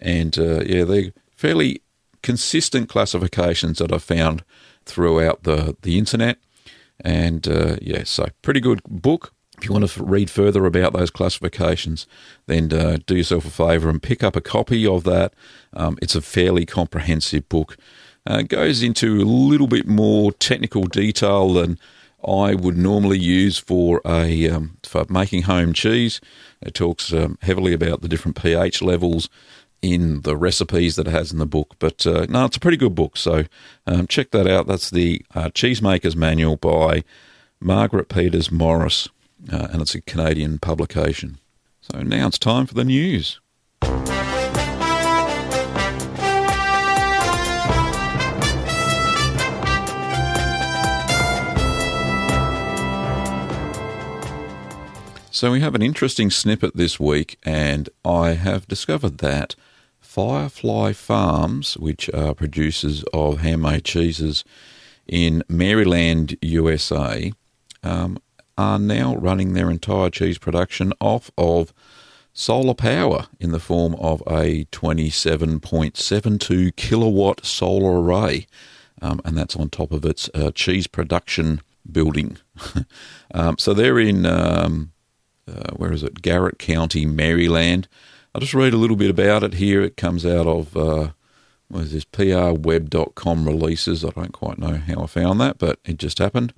and 0.00 0.38
uh, 0.38 0.62
yeah, 0.64 0.84
they're 0.84 1.10
fairly 1.34 1.82
consistent 2.22 2.88
classifications 2.88 3.78
that 3.78 3.92
I've 3.92 4.04
found 4.04 4.44
throughout 4.84 5.42
the 5.42 5.76
the 5.82 5.98
internet. 5.98 6.38
And 7.00 7.48
uh, 7.48 7.76
yeah, 7.82 8.04
so 8.04 8.28
pretty 8.40 8.60
good 8.60 8.82
book. 8.84 9.34
If 9.60 9.68
you 9.68 9.74
want 9.74 9.90
to 9.90 10.02
read 10.02 10.30
further 10.30 10.64
about 10.64 10.94
those 10.94 11.10
classifications, 11.10 12.06
then 12.46 12.72
uh, 12.72 12.98
do 13.04 13.16
yourself 13.16 13.44
a 13.44 13.50
favour 13.50 13.90
and 13.90 14.02
pick 14.02 14.22
up 14.22 14.34
a 14.34 14.40
copy 14.40 14.86
of 14.86 15.04
that. 15.04 15.34
Um, 15.74 15.98
it's 16.00 16.14
a 16.14 16.22
fairly 16.22 16.64
comprehensive 16.64 17.46
book. 17.50 17.76
Uh, 18.28 18.38
it 18.38 18.48
goes 18.48 18.82
into 18.82 19.20
a 19.20 19.24
little 19.24 19.66
bit 19.66 19.86
more 19.86 20.32
technical 20.32 20.84
detail 20.84 21.52
than 21.52 21.78
I 22.26 22.54
would 22.54 22.78
normally 22.78 23.18
use 23.18 23.58
for 23.58 24.00
a 24.06 24.48
um, 24.48 24.78
for 24.82 25.04
making 25.10 25.42
home 25.42 25.74
cheese. 25.74 26.20
It 26.62 26.74
talks 26.74 27.12
um, 27.12 27.38
heavily 27.42 27.74
about 27.74 28.00
the 28.00 28.08
different 28.08 28.40
pH 28.40 28.80
levels 28.80 29.28
in 29.82 30.22
the 30.22 30.36
recipes 30.36 30.96
that 30.96 31.06
it 31.06 31.10
has 31.10 31.32
in 31.32 31.38
the 31.38 31.46
book. 31.46 31.74
But 31.78 32.06
uh, 32.06 32.26
no, 32.28 32.46
it's 32.46 32.56
a 32.56 32.60
pretty 32.60 32.76
good 32.76 32.94
book. 32.94 33.16
So 33.16 33.44
um, 33.86 34.06
check 34.06 34.30
that 34.30 34.46
out. 34.46 34.66
That's 34.66 34.90
the 34.90 35.22
uh, 35.34 35.50
Cheesemaker's 35.50 36.16
Manual 36.16 36.56
by 36.56 37.04
Margaret 37.60 38.08
Peters 38.08 38.50
Morris, 38.50 39.08
uh, 39.52 39.68
and 39.72 39.82
it's 39.82 39.94
a 39.94 40.00
Canadian 40.00 40.58
publication. 40.58 41.38
So 41.80 42.02
now 42.02 42.26
it's 42.26 42.38
time 42.38 42.66
for 42.66 42.74
the 42.74 42.84
news. 42.84 43.40
So 55.32 55.52
we 55.52 55.60
have 55.60 55.74
an 55.74 55.80
interesting 55.80 56.30
snippet 56.30 56.76
this 56.76 57.00
week, 57.00 57.38
and 57.44 57.88
I 58.04 58.32
have 58.32 58.68
discovered 58.68 59.18
that 59.18 59.54
Firefly 59.98 60.92
Farms, 60.92 61.78
which 61.78 62.10
are 62.12 62.34
producers 62.34 63.04
of 63.14 63.40
handmade 63.40 63.84
cheeses 63.84 64.44
in 65.06 65.42
Maryland, 65.48 66.36
USA, 66.42 67.32
um, 67.82 68.18
are 68.56 68.78
now 68.78 69.16
running 69.16 69.52
their 69.52 69.70
entire 69.70 70.10
cheese 70.10 70.38
production 70.38 70.92
off 71.00 71.30
of 71.38 71.72
solar 72.32 72.74
power 72.74 73.26
in 73.38 73.52
the 73.52 73.60
form 73.60 73.94
of 73.96 74.22
a 74.26 74.64
27.72 74.66 76.76
kilowatt 76.76 77.44
solar 77.44 78.00
array, 78.00 78.46
um, 79.02 79.20
and 79.24 79.36
that's 79.36 79.56
on 79.56 79.68
top 79.68 79.92
of 79.92 80.04
its 80.04 80.30
uh, 80.34 80.50
cheese 80.54 80.86
production 80.86 81.60
building. 81.90 82.38
um, 83.34 83.58
so 83.58 83.74
they're 83.74 83.98
in, 83.98 84.26
um, 84.26 84.92
uh, 85.48 85.72
where 85.74 85.92
is 85.92 86.02
it, 86.02 86.22
Garrett 86.22 86.58
County, 86.58 87.06
Maryland. 87.06 87.88
I'll 88.34 88.40
just 88.40 88.54
read 88.54 88.72
a 88.72 88.78
little 88.78 88.96
bit 88.96 89.10
about 89.10 89.42
it 89.42 89.54
here. 89.54 89.82
It 89.82 89.96
comes 89.96 90.24
out 90.24 90.46
of 90.46 90.76
uh, 90.76 91.10
what 91.68 91.84
is 91.84 91.92
this 91.92 92.04
prweb.com 92.04 93.44
releases. 93.44 94.04
I 94.04 94.10
don't 94.10 94.32
quite 94.32 94.58
know 94.58 94.76
how 94.76 95.02
I 95.02 95.06
found 95.06 95.40
that, 95.40 95.58
but 95.58 95.80
it 95.84 95.98
just 95.98 96.18
happened. 96.18 96.52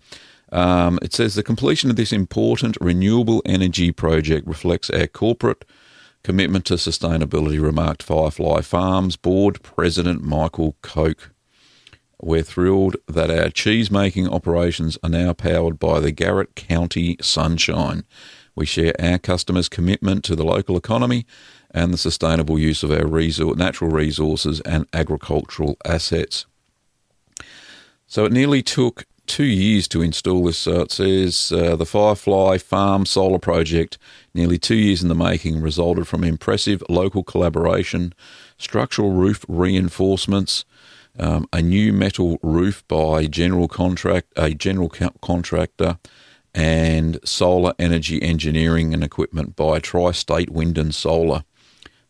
Um, 0.52 0.98
it 1.00 1.14
says 1.14 1.34
the 1.34 1.42
completion 1.42 1.88
of 1.88 1.96
this 1.96 2.12
important 2.12 2.76
renewable 2.80 3.42
energy 3.46 3.90
project 3.90 4.46
reflects 4.46 4.90
our 4.90 5.06
corporate 5.06 5.64
commitment 6.22 6.66
to 6.66 6.74
sustainability, 6.74 7.60
remarked 7.60 8.02
Firefly 8.02 8.60
Farms 8.60 9.16
board 9.16 9.62
president 9.62 10.22
Michael 10.22 10.76
Koch. 10.82 11.30
We're 12.20 12.42
thrilled 12.42 12.96
that 13.08 13.30
our 13.30 13.48
cheese 13.48 13.90
making 13.90 14.28
operations 14.28 14.98
are 15.02 15.08
now 15.10 15.32
powered 15.32 15.78
by 15.78 15.98
the 16.00 16.12
Garrett 16.12 16.54
County 16.54 17.16
Sunshine. 17.20 18.04
We 18.54 18.66
share 18.66 18.92
our 19.00 19.18
customers' 19.18 19.70
commitment 19.70 20.22
to 20.24 20.36
the 20.36 20.44
local 20.44 20.76
economy 20.76 21.26
and 21.70 21.92
the 21.92 21.98
sustainable 21.98 22.58
use 22.58 22.82
of 22.82 22.92
our 22.92 23.06
natural 23.56 23.90
resources 23.90 24.60
and 24.60 24.86
agricultural 24.92 25.78
assets. 25.86 26.44
So 28.06 28.26
it 28.26 28.32
nearly 28.32 28.62
took 28.62 29.06
two 29.32 29.44
years 29.44 29.88
to 29.88 30.02
install 30.02 30.44
this. 30.44 30.58
So 30.58 30.82
it 30.82 30.92
says 30.92 31.50
uh, 31.52 31.74
the 31.74 31.86
Firefly 31.86 32.58
Farm 32.58 33.06
Solar 33.06 33.38
Project, 33.38 33.96
nearly 34.34 34.58
two 34.58 34.74
years 34.74 35.02
in 35.02 35.08
the 35.08 35.14
making, 35.14 35.62
resulted 35.62 36.06
from 36.06 36.22
impressive 36.22 36.82
local 36.90 37.24
collaboration, 37.24 38.12
structural 38.58 39.12
roof 39.12 39.42
reinforcements, 39.48 40.66
um, 41.18 41.48
a 41.50 41.62
new 41.62 41.94
metal 41.94 42.38
roof 42.42 42.86
by 42.88 43.24
general 43.24 43.68
contract 43.68 44.30
a 44.36 44.52
general 44.52 44.90
contractor, 45.22 45.98
and 46.54 47.18
solar 47.24 47.72
energy 47.78 48.22
engineering 48.22 48.92
and 48.92 49.02
equipment 49.02 49.56
by 49.56 49.78
Tri-State 49.78 50.50
Wind 50.50 50.76
and 50.76 50.94
Solar. 50.94 51.44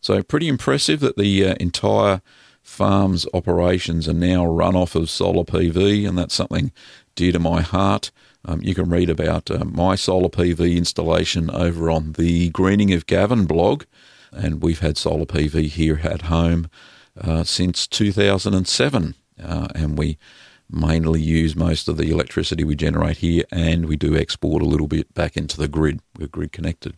So 0.01 0.21
pretty 0.23 0.49
impressive 0.49 0.99
that 0.99 1.15
the 1.15 1.47
uh, 1.47 1.55
entire 1.61 2.21
farm's 2.63 3.27
operations 3.33 4.07
are 4.07 4.13
now 4.13 4.45
run 4.45 4.75
off 4.75 4.95
of 4.95 5.09
solar 5.09 5.43
PV, 5.43 6.07
and 6.07 6.17
that's 6.17 6.33
something 6.33 6.71
dear 7.15 7.31
to 7.31 7.39
my 7.39 7.61
heart. 7.61 8.11
Um, 8.45 8.61
you 8.61 8.75
can 8.75 8.89
read 8.89 9.09
about 9.09 9.49
uh, 9.49 9.63
my 9.65 9.95
solar 9.95 10.29
PV 10.29 10.75
installation 10.75 11.49
over 11.51 11.89
on 11.89 12.13
the 12.13 12.49
Greening 12.49 12.93
of 12.93 13.05
Gavin 13.05 13.45
blog, 13.45 13.83
and 14.31 14.61
we've 14.61 14.79
had 14.79 14.97
solar 14.97 15.25
PV 15.25 15.67
here 15.69 16.01
at 16.03 16.23
home 16.23 16.69
uh, 17.19 17.43
since 17.43 17.87
2007, 17.87 19.15
uh, 19.41 19.67
and 19.75 19.97
we 19.97 20.17
mainly 20.69 21.21
use 21.21 21.55
most 21.55 21.87
of 21.87 21.97
the 21.97 22.11
electricity 22.11 22.63
we 22.63 22.75
generate 22.75 23.17
here, 23.17 23.43
and 23.51 23.85
we 23.85 23.95
do 23.95 24.17
export 24.17 24.61
a 24.61 24.67
little 24.67 24.87
bit 24.87 25.13
back 25.13 25.37
into 25.37 25.57
the 25.57 25.67
grid. 25.67 26.01
We're 26.17 26.27
grid 26.27 26.51
connected. 26.51 26.95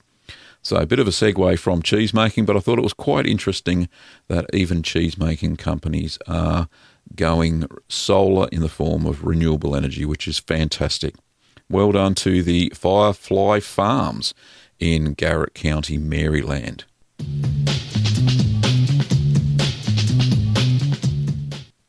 So 0.62 0.78
a 0.78 0.88
bit 0.88 0.98
of 0.98 1.08
a 1.08 1.12
segue 1.12 1.60
from 1.60 1.84
cheese 1.84 2.12
making, 2.12 2.46
but 2.46 2.58
I 2.58 2.60
thought 2.60 2.80
it 2.80 2.84
was 2.84 2.94
quite 2.94 3.28
interesting 3.28 3.88
that 4.30 4.48
even 4.52 4.82
cheese 4.82 5.16
making 5.16 5.58
companies 5.58 6.18
are 6.28 6.70
going 7.14 7.68
solar 7.88 8.48
in 8.52 8.62
the 8.62 8.70
form 8.70 9.06
of 9.06 9.24
renewable 9.24 9.76
energy, 9.76 10.06
which 10.06 10.28
is 10.28 10.40
fantastic. 10.40 11.16
Well 11.70 11.92
done 11.92 12.16
to 12.16 12.44
the 12.44 12.72
Firefly 12.76 13.60
Farms 13.60 14.34
in 14.80 15.14
Garrett 15.14 15.54
County, 15.54 15.98
Maryland. 15.98 16.86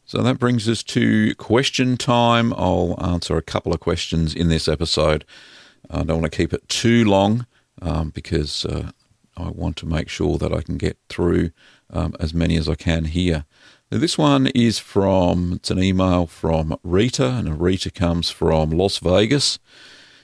So 0.05 0.23
that 0.23 0.39
brings 0.39 0.69
us 0.69 0.83
to 0.85 1.35
question 1.35 1.97
time. 1.97 2.55
I'll 2.55 2.97
answer 3.03 3.37
a 3.37 3.43
couple 3.43 3.75
of 3.75 3.81
questions 3.81 4.35
in 4.35 4.49
this 4.49 4.69
episode. 4.69 5.25
I 5.91 6.05
don't 6.05 6.21
want 6.21 6.33
to 6.33 6.37
keep 6.37 6.53
it 6.53 6.69
too 6.69 7.05
long 7.05 7.47
um, 7.83 8.11
because 8.11 8.65
uh, 8.65 8.93
I 9.37 9.51
want 9.51 9.77
to 9.79 9.87
make 9.87 10.09
sure 10.09 10.39
that 10.39 10.53
I 10.53 10.63
can 10.63 10.77
get 10.77 10.97
through 11.09 11.51
um, 11.91 12.15
as 12.21 12.33
many 12.33 12.57
as 12.57 12.69
I 12.69 12.77
can 12.77 13.07
here. 13.07 13.45
Now, 13.88 13.99
this 13.99 14.19
one 14.19 14.49
is 14.49 14.81
from, 14.81 15.52
it's 15.52 15.71
an 15.71 15.81
email 15.81 16.26
from 16.26 16.76
Rita, 16.83 17.28
and 17.28 17.61
Rita 17.61 17.93
comes 17.93 18.31
from 18.31 18.71
Las 18.71 18.99
Vegas 18.99 19.61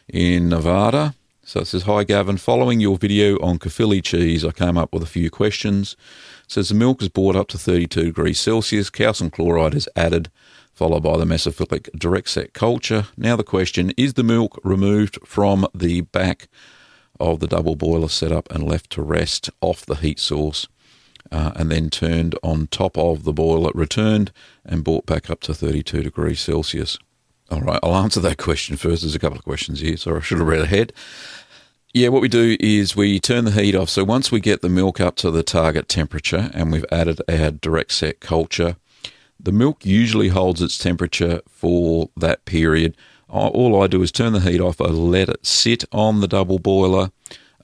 in 0.09 0.49
Nevada. 0.49 1.15
So 1.45 1.61
it 1.61 1.67
says, 1.67 1.85
Hi 1.85 2.03
Gavin, 2.03 2.39
following 2.39 2.81
your 2.81 2.99
video 2.99 3.37
on 3.39 3.61
Caerphilly 3.61 4.03
cheese, 4.03 4.45
I 4.45 4.51
came 4.51 4.77
up 4.77 4.93
with 4.93 5.05
a 5.05 5.07
few 5.07 5.31
questions. 5.31 5.93
It 6.45 6.51
says 6.51 6.71
the 6.71 6.75
milk 6.75 7.03
is 7.03 7.09
brought 7.09 7.37
up 7.37 7.47
to 7.49 7.59
32 7.59 8.07
degrees 8.07 8.41
Celsius, 8.41 8.91
calcium 8.91 9.31
chloride 9.31 9.77
is 9.77 9.89
added, 9.95 10.29
followed 10.75 11.05
by 11.05 11.17
the 11.17 11.25
mesophilic 11.25 11.89
direct 11.97 12.31
set 12.31 12.55
culture. 12.55 13.07
Now 13.17 13.37
the 13.37 13.45
question, 13.45 13.93
is 13.97 14.15
the 14.15 14.25
milk 14.25 14.59
removed 14.65 15.21
from 15.25 15.69
the 15.73 16.01
back 16.01 16.49
of 17.21 17.39
the 17.39 17.47
double 17.47 17.77
boiler 17.77 18.09
setup 18.09 18.51
and 18.51 18.65
left 18.65 18.91
to 18.91 19.03
rest 19.03 19.51
off 19.61 19.87
the 19.87 19.95
heat 19.95 20.19
source, 20.19 20.67
uh, 21.33 21.53
and 21.57 21.71
then 21.71 21.91
turned 21.91 22.39
on 22.43 22.69
top 22.69 22.97
of 22.97 23.25
the 23.25 23.33
boiler, 23.33 23.73
returned 23.75 24.31
and 24.65 24.85
brought 24.85 25.07
back 25.07 25.31
up 25.31 25.41
to 25.41 25.55
32 25.55 26.03
degrees 26.03 26.41
Celsius. 26.41 26.99
All 27.51 27.61
right, 27.61 27.81
I'll 27.83 27.97
answer 27.97 28.21
that 28.21 28.39
question 28.39 28.77
first. 28.77 29.03
There's 29.03 29.15
a 29.15 29.19
couple 29.19 29.39
of 29.39 29.45
questions 29.45 29.81
here, 29.81 29.97
so 29.97 30.17
I 30.17 30.21
should 30.21 30.39
have 30.39 30.47
read 30.47 30.63
ahead. 30.63 30.93
Yeah, 31.95 32.09
what 32.09 32.23
we 32.23 32.29
do 32.29 32.57
is 32.61 32.97
we 32.97 33.21
turn 33.21 33.45
the 33.45 33.51
heat 33.51 33.75
off. 33.75 33.91
So 33.91 34.05
once 34.05 34.33
we 34.33 34.41
get 34.41 34.63
the 34.63 34.69
milk 34.69 35.01
up 35.01 35.17
to 35.17 35.31
the 35.31 35.43
target 35.43 35.89
temperature 35.89 36.51
and 36.55 36.73
we've 36.73 36.87
added 36.91 37.21
our 37.29 37.51
direct 37.51 37.93
set 37.93 38.21
culture, 38.21 38.77
the 39.39 39.53
milk 39.53 39.85
usually 39.85 40.29
holds 40.29 40.63
its 40.63 40.79
temperature 40.79 41.43
for 41.49 42.09
that 42.17 42.45
period 42.45 42.97
all 43.33 43.83
I 43.83 43.87
do 43.87 44.03
is 44.03 44.13
turn 44.13 44.33
the 44.33 44.41
heat 44.41 44.61
off. 44.61 44.81
I 44.81 44.87
let 44.87 45.29
it 45.29 45.47
sit 45.47 45.85
on 45.91 46.21
the 46.21 46.29
double 46.29 46.59
boiler, 46.59 47.11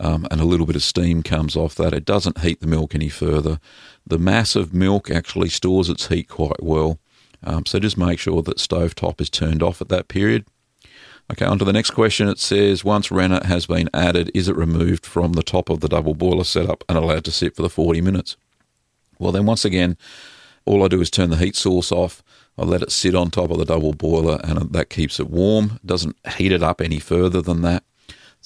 um, 0.01 0.27
and 0.31 0.41
a 0.41 0.45
little 0.45 0.67
bit 0.67 0.77
of 0.77 0.83
steam 0.83 1.23
comes 1.23 1.57
off 1.57 1.75
that. 1.77 1.95
It 1.95 2.05
doesn't 2.05 2.41
heat 2.41 2.61
the 2.61 2.67
milk 2.67 2.95
any 2.95 3.09
further. 3.09 3.61
The 4.07 4.19
mass 4.19 4.57
of 4.57 4.75
milk 4.75 5.11
actually 5.11 5.49
stores 5.49 5.89
its 5.89 6.09
heat 6.09 6.29
quite 6.29 6.63
well. 6.63 6.99
Um, 7.43 7.67
so 7.67 7.79
just 7.79 7.99
make 7.99 8.19
sure 8.19 8.43
that 8.43 8.59
stove 8.59 8.95
top 8.95 9.21
is 9.21 9.31
turned 9.31 9.63
off 9.63 9.81
at 9.81 9.89
that 9.89 10.09
period. 10.09 10.45
Okay, 11.31 11.45
on 11.45 11.59
to 11.59 11.65
the 11.65 11.73
next 11.73 11.91
question. 11.91 12.29
It 12.29 12.39
says 12.39 12.85
once 12.85 13.11
rennet 13.11 13.45
has 13.45 13.67
been 13.67 13.91
added, 13.93 14.31
is 14.35 14.49
it 14.49 14.57
removed 14.57 15.05
from 15.05 15.35
the 15.35 15.43
top 15.43 15.69
of 15.69 15.81
the 15.81 15.89
double 15.89 16.15
boiler 16.15 16.45
setup 16.45 16.85
and 16.89 16.97
allowed 16.97 17.25
to 17.27 17.31
sit 17.31 17.55
for 17.55 17.63
the 17.63 17.69
40 17.69 18.01
minutes? 18.01 18.37
Well, 19.19 19.33
then 19.33 19.47
once 19.47 19.65
again, 19.65 19.99
all 20.65 20.85
I 20.85 20.89
do 20.89 21.01
is 21.01 21.11
turn 21.11 21.31
the 21.31 21.37
heat 21.37 21.57
source 21.57 21.93
off 21.93 22.23
I 22.59 22.65
let 22.65 22.83
it 22.83 22.91
sit 22.91 23.15
on 23.15 23.31
top 23.31 23.51
of 23.51 23.59
the 23.59 23.65
double 23.65 23.93
boiler 23.93 24.41
and 24.43 24.73
that 24.73 24.91
keeps 24.91 25.21
it 25.21 25.31
warm. 25.31 25.73
It 25.77 25.87
doesn't 25.87 26.17
heat 26.37 26.51
it 26.51 26.63
up 26.63 26.81
any 26.81 26.99
further 26.99 27.41
than 27.41 27.63
that. 27.63 27.85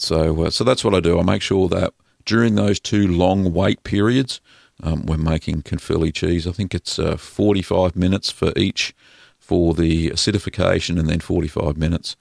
So, 0.03 0.47
uh, 0.47 0.51
so 0.51 0.65
that's 0.65 0.85
what 0.85 0.95
I 0.95 1.01
do. 1.01 1.21
I 1.21 1.23
make 1.23 1.43
sure 1.43 1.69
that 1.69 1.95
during 2.25 2.57
those 2.57 2.81
two 2.81 3.07
long 3.07 3.53
wait 3.53 3.85
periods, 3.85 4.41
um, 4.83 5.07
when 5.07 5.23
making 5.23 5.63
Caerphilly 5.63 6.11
cheese, 6.11 6.45
I 6.45 6.51
think 6.51 6.75
it's 6.75 6.99
uh, 6.99 7.17
45 7.17 7.95
minutes 7.95 8.31
for 8.31 8.53
each 8.57 8.95
for 9.39 9.75
the 9.75 10.11
acidification, 10.11 10.99
and 10.99 11.09
then 11.09 11.21
45 11.21 11.77
minutes 11.77 12.17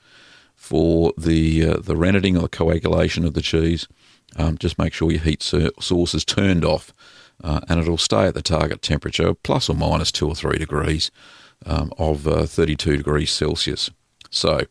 for 0.55 1.11
the 1.17 1.65
uh, 1.65 1.77
the 1.77 1.95
renneting 1.95 2.38
or 2.38 2.41
the 2.41 2.50
coagulation 2.50 3.25
of 3.25 3.33
the 3.33 3.41
cheese. 3.41 3.88
Um, 4.35 4.59
just 4.59 4.77
make 4.77 4.93
sure 4.93 5.11
your 5.11 5.21
heat 5.21 5.41
source 5.41 6.13
is 6.13 6.23
turned 6.23 6.63
off, 6.63 6.93
uh, 7.43 7.61
and 7.67 7.79
it'll 7.79 7.97
stay 7.97 8.25
at 8.27 8.35
the 8.35 8.43
target 8.43 8.83
temperature, 8.83 9.33
plus 9.33 9.69
or 9.69 9.75
minus 9.75 10.11
two 10.11 10.27
or 10.27 10.35
three 10.35 10.59
degrees 10.59 11.09
um, 11.65 11.91
of 11.97 12.27
uh, 12.27 12.45
32 12.45 12.97
degrees 12.97 13.31
Celsius. 13.31 13.89
So, 14.29 14.61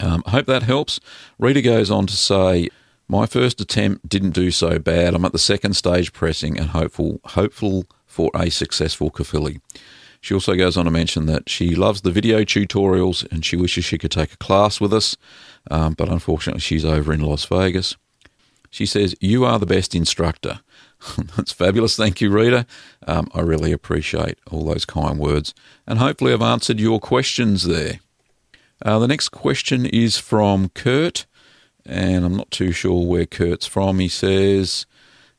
um, 0.00 0.22
I 0.26 0.30
hope 0.30 0.46
that 0.46 0.62
helps. 0.62 1.00
Rita 1.38 1.62
goes 1.62 1.90
on 1.90 2.06
to 2.06 2.16
say, 2.16 2.68
"My 3.08 3.26
first 3.26 3.60
attempt 3.60 4.08
didn't 4.08 4.30
do 4.30 4.50
so 4.50 4.78
bad. 4.78 5.14
I'm 5.14 5.24
at 5.24 5.32
the 5.32 5.38
second 5.38 5.74
stage 5.74 6.12
pressing 6.12 6.58
and 6.58 6.70
hopeful 6.70 7.20
hopeful 7.24 7.86
for 8.06 8.30
a 8.34 8.50
successful 8.50 9.10
Caerphilly." 9.10 9.60
She 10.20 10.32
also 10.32 10.54
goes 10.54 10.78
on 10.78 10.86
to 10.86 10.90
mention 10.90 11.26
that 11.26 11.50
she 11.50 11.74
loves 11.74 12.00
the 12.00 12.10
video 12.10 12.44
tutorials 12.44 13.30
and 13.30 13.44
she 13.44 13.56
wishes 13.56 13.84
she 13.84 13.98
could 13.98 14.10
take 14.10 14.32
a 14.32 14.38
class 14.38 14.80
with 14.80 14.94
us, 14.94 15.18
um, 15.70 15.92
but 15.92 16.08
unfortunately 16.08 16.62
she's 16.62 16.84
over 16.84 17.12
in 17.12 17.20
Las 17.20 17.44
Vegas. 17.44 17.94
She 18.70 18.86
says, 18.86 19.14
You 19.20 19.44
are 19.44 19.58
the 19.58 19.66
best 19.66 19.94
instructor. 19.94 20.60
That's 21.36 21.52
fabulous. 21.52 21.96
Thank 21.96 22.20
you, 22.20 22.30
Rita. 22.30 22.66
Um, 23.06 23.28
I 23.34 23.40
really 23.42 23.70
appreciate 23.70 24.38
all 24.50 24.64
those 24.64 24.84
kind 24.84 25.18
words. 25.18 25.54
And 25.86 25.98
hopefully, 25.98 26.32
I've 26.32 26.42
answered 26.42 26.80
your 26.80 26.98
questions 26.98 27.64
there. 27.64 28.00
Uh, 28.84 28.98
the 28.98 29.08
next 29.08 29.30
question 29.30 29.86
is 29.86 30.18
from 30.18 30.68
Kurt, 30.70 31.24
and 31.86 32.24
I'm 32.24 32.36
not 32.36 32.50
too 32.50 32.70
sure 32.70 33.06
where 33.06 33.24
Kurt's 33.24 33.66
from. 33.66 33.98
He 33.98 34.08
says, 34.08 34.84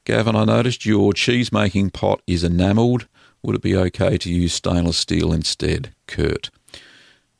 Gavin, 0.04 0.36
I 0.36 0.46
noticed 0.46 0.86
your 0.86 1.14
cheese 1.14 1.52
making 1.52 1.92
pot 1.92 2.22
is 2.26 2.44
enamelled. 2.44 3.08
Would 3.44 3.58
it 3.58 3.62
be 3.62 3.76
okay 3.76 4.18
to 4.18 4.32
use 4.32 4.54
stainless 4.54 4.98
steel 4.98 5.32
instead, 5.32 5.94
Kurt? 6.08 6.50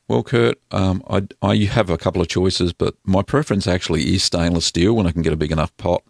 Well, 0.06 0.22
Kurt, 0.22 0.60
um, 0.70 1.02
I, 1.10 1.26
I 1.42 1.56
have 1.64 1.90
a 1.90 1.98
couple 1.98 2.22
of 2.22 2.28
choices, 2.28 2.72
but 2.72 2.94
my 3.04 3.22
preference 3.22 3.66
actually 3.66 4.14
is 4.14 4.22
stainless 4.22 4.66
steel 4.66 4.94
when 4.94 5.08
I 5.08 5.10
can 5.10 5.22
get 5.22 5.32
a 5.32 5.36
big 5.36 5.50
enough 5.50 5.76
pot. 5.76 6.04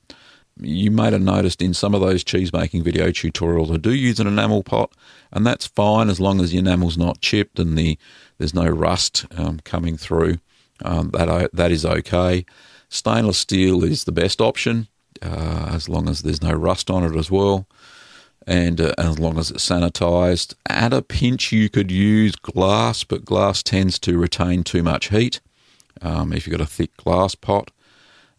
You 0.59 0.91
might 0.91 1.13
have 1.13 1.23
noticed 1.23 1.61
in 1.61 1.75
some 1.75 1.95
of 1.95 2.01
those 2.01 2.25
cheese 2.25 2.53
making 2.53 2.83
video 2.83 3.09
tutorials, 3.09 3.73
I 3.73 3.77
do 3.77 3.93
use 3.93 4.19
an 4.21 4.27
enamel 4.27 4.63
pot, 4.63 4.91
and 5.31 5.47
that's 5.47 5.67
fine 5.67 6.09
as 6.09 6.19
long 6.19 6.41
as 6.41 6.51
the 6.51 6.59
enamel's 6.59 6.97
not 6.97 7.21
chipped 7.21 7.59
and 7.59 7.77
the 7.77 7.99
there's 8.39 8.55
no 8.55 8.67
rust 8.67 9.27
um, 9.37 9.61
coming 9.61 9.97
through. 9.97 10.39
Um, 10.85 11.11
that 11.11 11.51
that 11.53 11.71
is 11.71 11.85
okay. 11.85 12.45
Stainless 12.89 13.39
steel 13.39 13.85
is 13.85 14.05
the 14.05 14.13
best 14.13 14.41
option 14.41 14.89
uh, 15.23 15.71
as 15.73 15.89
long 15.89 16.09
as 16.09 16.23
there's 16.23 16.43
no 16.43 16.53
rust 16.53 16.91
on 16.91 17.05
it 17.05 17.17
as 17.17 17.31
well 17.31 17.67
and 18.47 18.81
uh, 18.81 18.95
as 18.97 19.19
long 19.19 19.39
as 19.39 19.51
it's 19.51 19.69
sanitized. 19.69 20.55
At 20.67 20.93
a 20.93 21.03
pinch, 21.03 21.53
you 21.53 21.69
could 21.69 21.91
use 21.91 22.37
glass, 22.37 23.05
but 23.05 23.25
glass 23.25 23.63
tends 23.63 23.99
to 24.01 24.19
retain 24.19 24.63
too 24.63 24.83
much 24.83 25.09
heat. 25.09 25.41
Um, 26.01 26.33
if 26.33 26.47
you've 26.47 26.57
got 26.57 26.65
a 26.65 26.71
thick 26.71 26.97
glass 26.97 27.35
pot, 27.35 27.71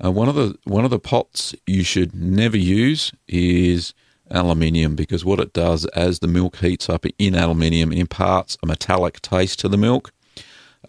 uh, 0.03 0.11
one 0.11 0.29
of 0.29 0.35
the 0.35 0.57
one 0.65 0.85
of 0.85 0.91
the 0.91 0.99
pots 0.99 1.55
you 1.65 1.83
should 1.83 2.15
never 2.15 2.57
use 2.57 3.11
is 3.27 3.93
aluminium 4.29 4.95
because 4.95 5.23
what 5.23 5.39
it 5.39 5.53
does 5.53 5.85
as 5.87 6.19
the 6.19 6.27
milk 6.27 6.57
heats 6.57 6.89
up 6.89 7.05
in 7.17 7.33
aluminium 7.35 7.91
imparts 7.91 8.57
a 8.61 8.65
metallic 8.65 9.21
taste 9.21 9.59
to 9.59 9.69
the 9.69 9.77
milk. 9.77 10.11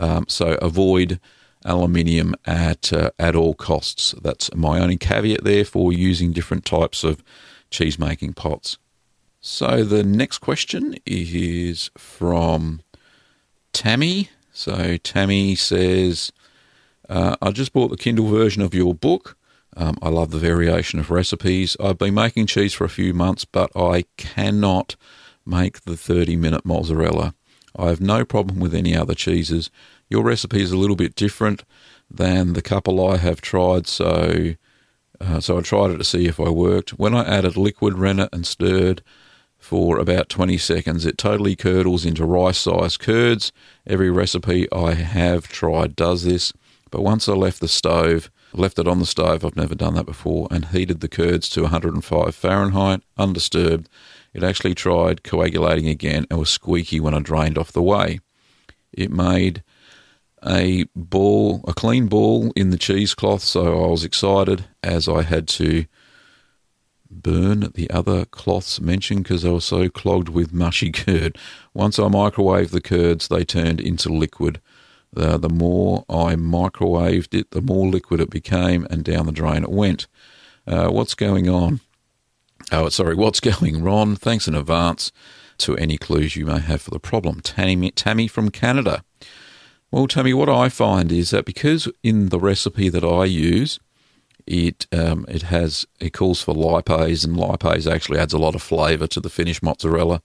Um, 0.01 0.27
so 0.29 0.59
avoid 0.61 1.21
aluminium 1.65 2.35
at 2.47 2.93
uh, 2.93 3.11
at 3.19 3.35
all 3.35 3.55
costs. 3.55 4.15
That's 4.23 4.55
my 4.55 4.81
only 4.81 4.97
caveat 4.97 5.45
there 5.45 5.65
for 5.65 5.93
using 5.93 6.33
different 6.33 6.65
types 6.65 7.05
of 7.05 7.23
cheese 7.71 7.99
making 7.99 8.35
pots. 8.35 8.79
So 9.41 9.85
the 9.85 10.03
next 10.03 10.39
question 10.39 10.97
is 11.07 11.91
from 11.97 12.81
Tammy. 13.73 14.31
So 14.53 14.97
Tammy 14.97 15.55
says, 15.55 16.33
uh, 17.09 17.37
I 17.41 17.51
just 17.51 17.73
bought 17.73 17.89
the 17.89 17.97
Kindle 17.97 18.29
version 18.29 18.63
of 18.63 18.75
your 18.75 18.95
book. 18.95 19.37
Um, 19.77 19.97
I 20.03 20.09
love 20.09 20.31
the 20.31 20.39
variation 20.39 20.99
of 20.99 21.11
recipes. 21.11 21.77
I've 21.79 21.99
been 21.99 22.15
making 22.15 22.47
cheese 22.47 22.75
for 22.75 22.85
a 22.85 22.91
few 22.91 23.15
months, 23.15 23.45
but 23.45 23.71
I 23.77 24.05
cannot 24.17 24.97
make 25.47 25.83
the 25.83 25.97
30 25.97 26.37
minute 26.37 26.65
mozzarella. 26.65 27.35
I 27.77 27.89
have 27.89 28.01
no 28.01 28.25
problem 28.25 28.59
with 28.61 28.75
any 28.75 28.97
other 28.97 29.15
cheeses. 29.15 29.71
Your 30.09 30.25
recipe 30.25 30.63
is 30.63 30.73
a 30.73 30.77
little 30.77 30.97
bit 30.97 31.15
different 31.15 31.65
than 32.11 32.55
the 32.55 32.63
couple 32.63 33.07
I 33.07 33.19
have 33.19 33.41
tried, 33.41 33.87
so 33.87 34.55
uh, 35.21 35.41
so 35.41 35.59
I 35.59 35.63
tried 35.63 35.91
it 35.91 35.99
to 35.99 36.05
see 36.05 36.27
if 36.27 36.41
I 36.41 36.49
worked. 36.49 36.91
When 36.91 37.15
I 37.15 37.25
added 37.25 37.57
liquid 37.57 37.95
rennet 37.95 38.31
and 38.33 38.47
stirred, 38.47 39.03
for 39.59 39.99
about 39.99 40.29
20 40.29 40.57
seconds. 40.57 41.05
It 41.05 41.19
totally 41.19 41.57
curdles 41.57 42.07
into 42.07 42.25
rice 42.25 42.59
sized 42.59 43.01
curds. 43.01 43.53
Every 43.87 44.11
recipe 44.11 44.71
I 44.73 44.95
have 44.95 45.49
tried 45.49 45.97
does 45.97 46.25
this, 46.25 46.53
but 46.91 47.03
once 47.03 47.29
I 47.29 47.33
left 47.33 47.61
the 47.61 47.69
stove, 47.69 48.31
left 48.53 48.79
it 48.79 48.89
on 48.89 48.99
the 48.99 49.07
stove, 49.07 49.45
I've 49.45 49.57
never 49.57 49.75
done 49.75 49.95
that 49.95 50.07
before, 50.07 50.49
and 50.51 50.67
heated 50.67 51.01
the 51.01 51.09
curds 51.09 51.49
to 51.51 51.63
105 51.63 52.35
Fahrenheit 52.35 53.03
undisturbed, 53.17 53.89
it 54.35 54.43
actually 54.43 54.75
tried 54.75 55.25
coagulating 55.25 55.89
again 55.89 56.27
and 56.31 56.39
was 56.39 56.51
squeaky 56.51 57.01
when 57.01 57.15
I 57.15 57.21
drained 57.21 57.59
off 57.59 57.73
the 57.73 57.83
whey. 57.83 58.21
It 58.93 59.11
made 59.11 59.63
a 60.45 60.85
ball, 60.95 61.65
a 61.67 61.75
clean 61.75 62.07
ball 62.07 62.53
in 62.55 62.71
the 62.71 62.79
cheesecloth, 62.79 63.43
so 63.43 63.85
I 63.85 63.89
was 63.89 64.05
excited 64.05 64.67
as 64.83 65.09
I 65.09 65.23
had 65.23 65.49
to 65.49 65.87
burn 67.11 67.71
the 67.75 67.91
other 67.91 68.25
cloths 68.27 68.81
mentioned 68.81 69.25
because 69.25 69.43
they 69.43 69.51
were 69.51 69.61
so 69.61 69.89
clogged 69.89 70.29
with 70.29 70.53
mushy 70.53 70.91
curd. 70.93 71.37
Once 71.75 71.99
I 71.99 72.05
microwaved 72.05 72.71
the 72.71 72.81
curds, 72.81 73.29
they 73.29 73.45
turned 73.45 73.81
into 73.81 74.13
liquid. 74.13 74.61
Uh, 75.17 75.37
the 75.37 75.49
more 75.49 76.05
I 76.09 76.35
microwaved 76.35 77.35
it, 77.35 77.51
the 77.51 77.63
more 77.63 77.89
liquid 77.89 78.21
it 78.21 78.31
became, 78.31 78.87
and 78.91 79.05
down 79.05 79.27
the 79.27 79.33
drain 79.33 79.63
it 79.63 79.71
went. 79.71 80.07
Uh, 80.67 80.89
what's 80.89 81.15
going 81.15 81.49
on? 81.49 81.81
Oh, 82.71 82.89
sorry, 82.89 83.15
what's 83.15 83.41
going 83.61 83.83
wrong? 83.83 84.17
Thanks 84.17 84.47
in 84.47 84.55
advance 84.55 85.13
to 85.59 85.77
any 85.77 85.99
clues 85.99 86.37
you 86.37 86.47
may 86.47 86.61
have 86.61 86.83
for 86.83 86.91
the 86.91 87.01
problem. 87.01 87.41
Tammy, 87.41 87.91
Tammy 87.91 88.29
from 88.29 88.51
Canada. 88.51 89.03
Well, 89.91 90.07
Tammy, 90.07 90.35
what 90.35 90.51
I 90.51 90.69
find 90.69 91.11
is 91.11 91.31
that 91.31 91.47
because 91.47 91.89
in 92.03 92.29
the 92.29 92.39
recipe 92.39 92.89
that 92.91 93.05
I 93.05 93.25
use, 93.25 93.81
it 94.47 94.87
um, 94.93 95.25
it 95.29 95.43
has 95.43 95.87
it 96.01 96.11
calls 96.11 96.43
for 96.43 96.55
lipase, 96.55 97.25
and 97.25 97.37
lipase 97.37 97.91
actually 97.91 98.19
adds 98.19 98.33
a 98.33 98.39
lot 98.39 98.55
of 98.55 98.63
flavour 98.63 99.07
to 99.09 99.21
the 99.21 99.31
finished 99.31 99.63
mozzarella. 99.63 100.23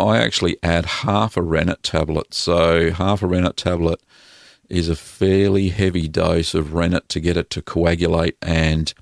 I 0.00 0.18
actually 0.18 0.56
add 0.62 0.86
half 0.86 1.36
a 1.36 1.42
rennet 1.42 1.82
tablet, 1.82 2.34
so 2.34 2.90
half 2.90 3.22
a 3.22 3.26
rennet 3.26 3.56
tablet 3.56 4.00
is 4.68 4.88
a 4.88 4.96
fairly 4.96 5.68
heavy 5.68 6.08
dose 6.08 6.54
of 6.54 6.72
rennet 6.72 7.08
to 7.10 7.20
get 7.20 7.36
it 7.36 7.50
to 7.50 7.62
coagulate 7.62 8.36
and 8.40 8.92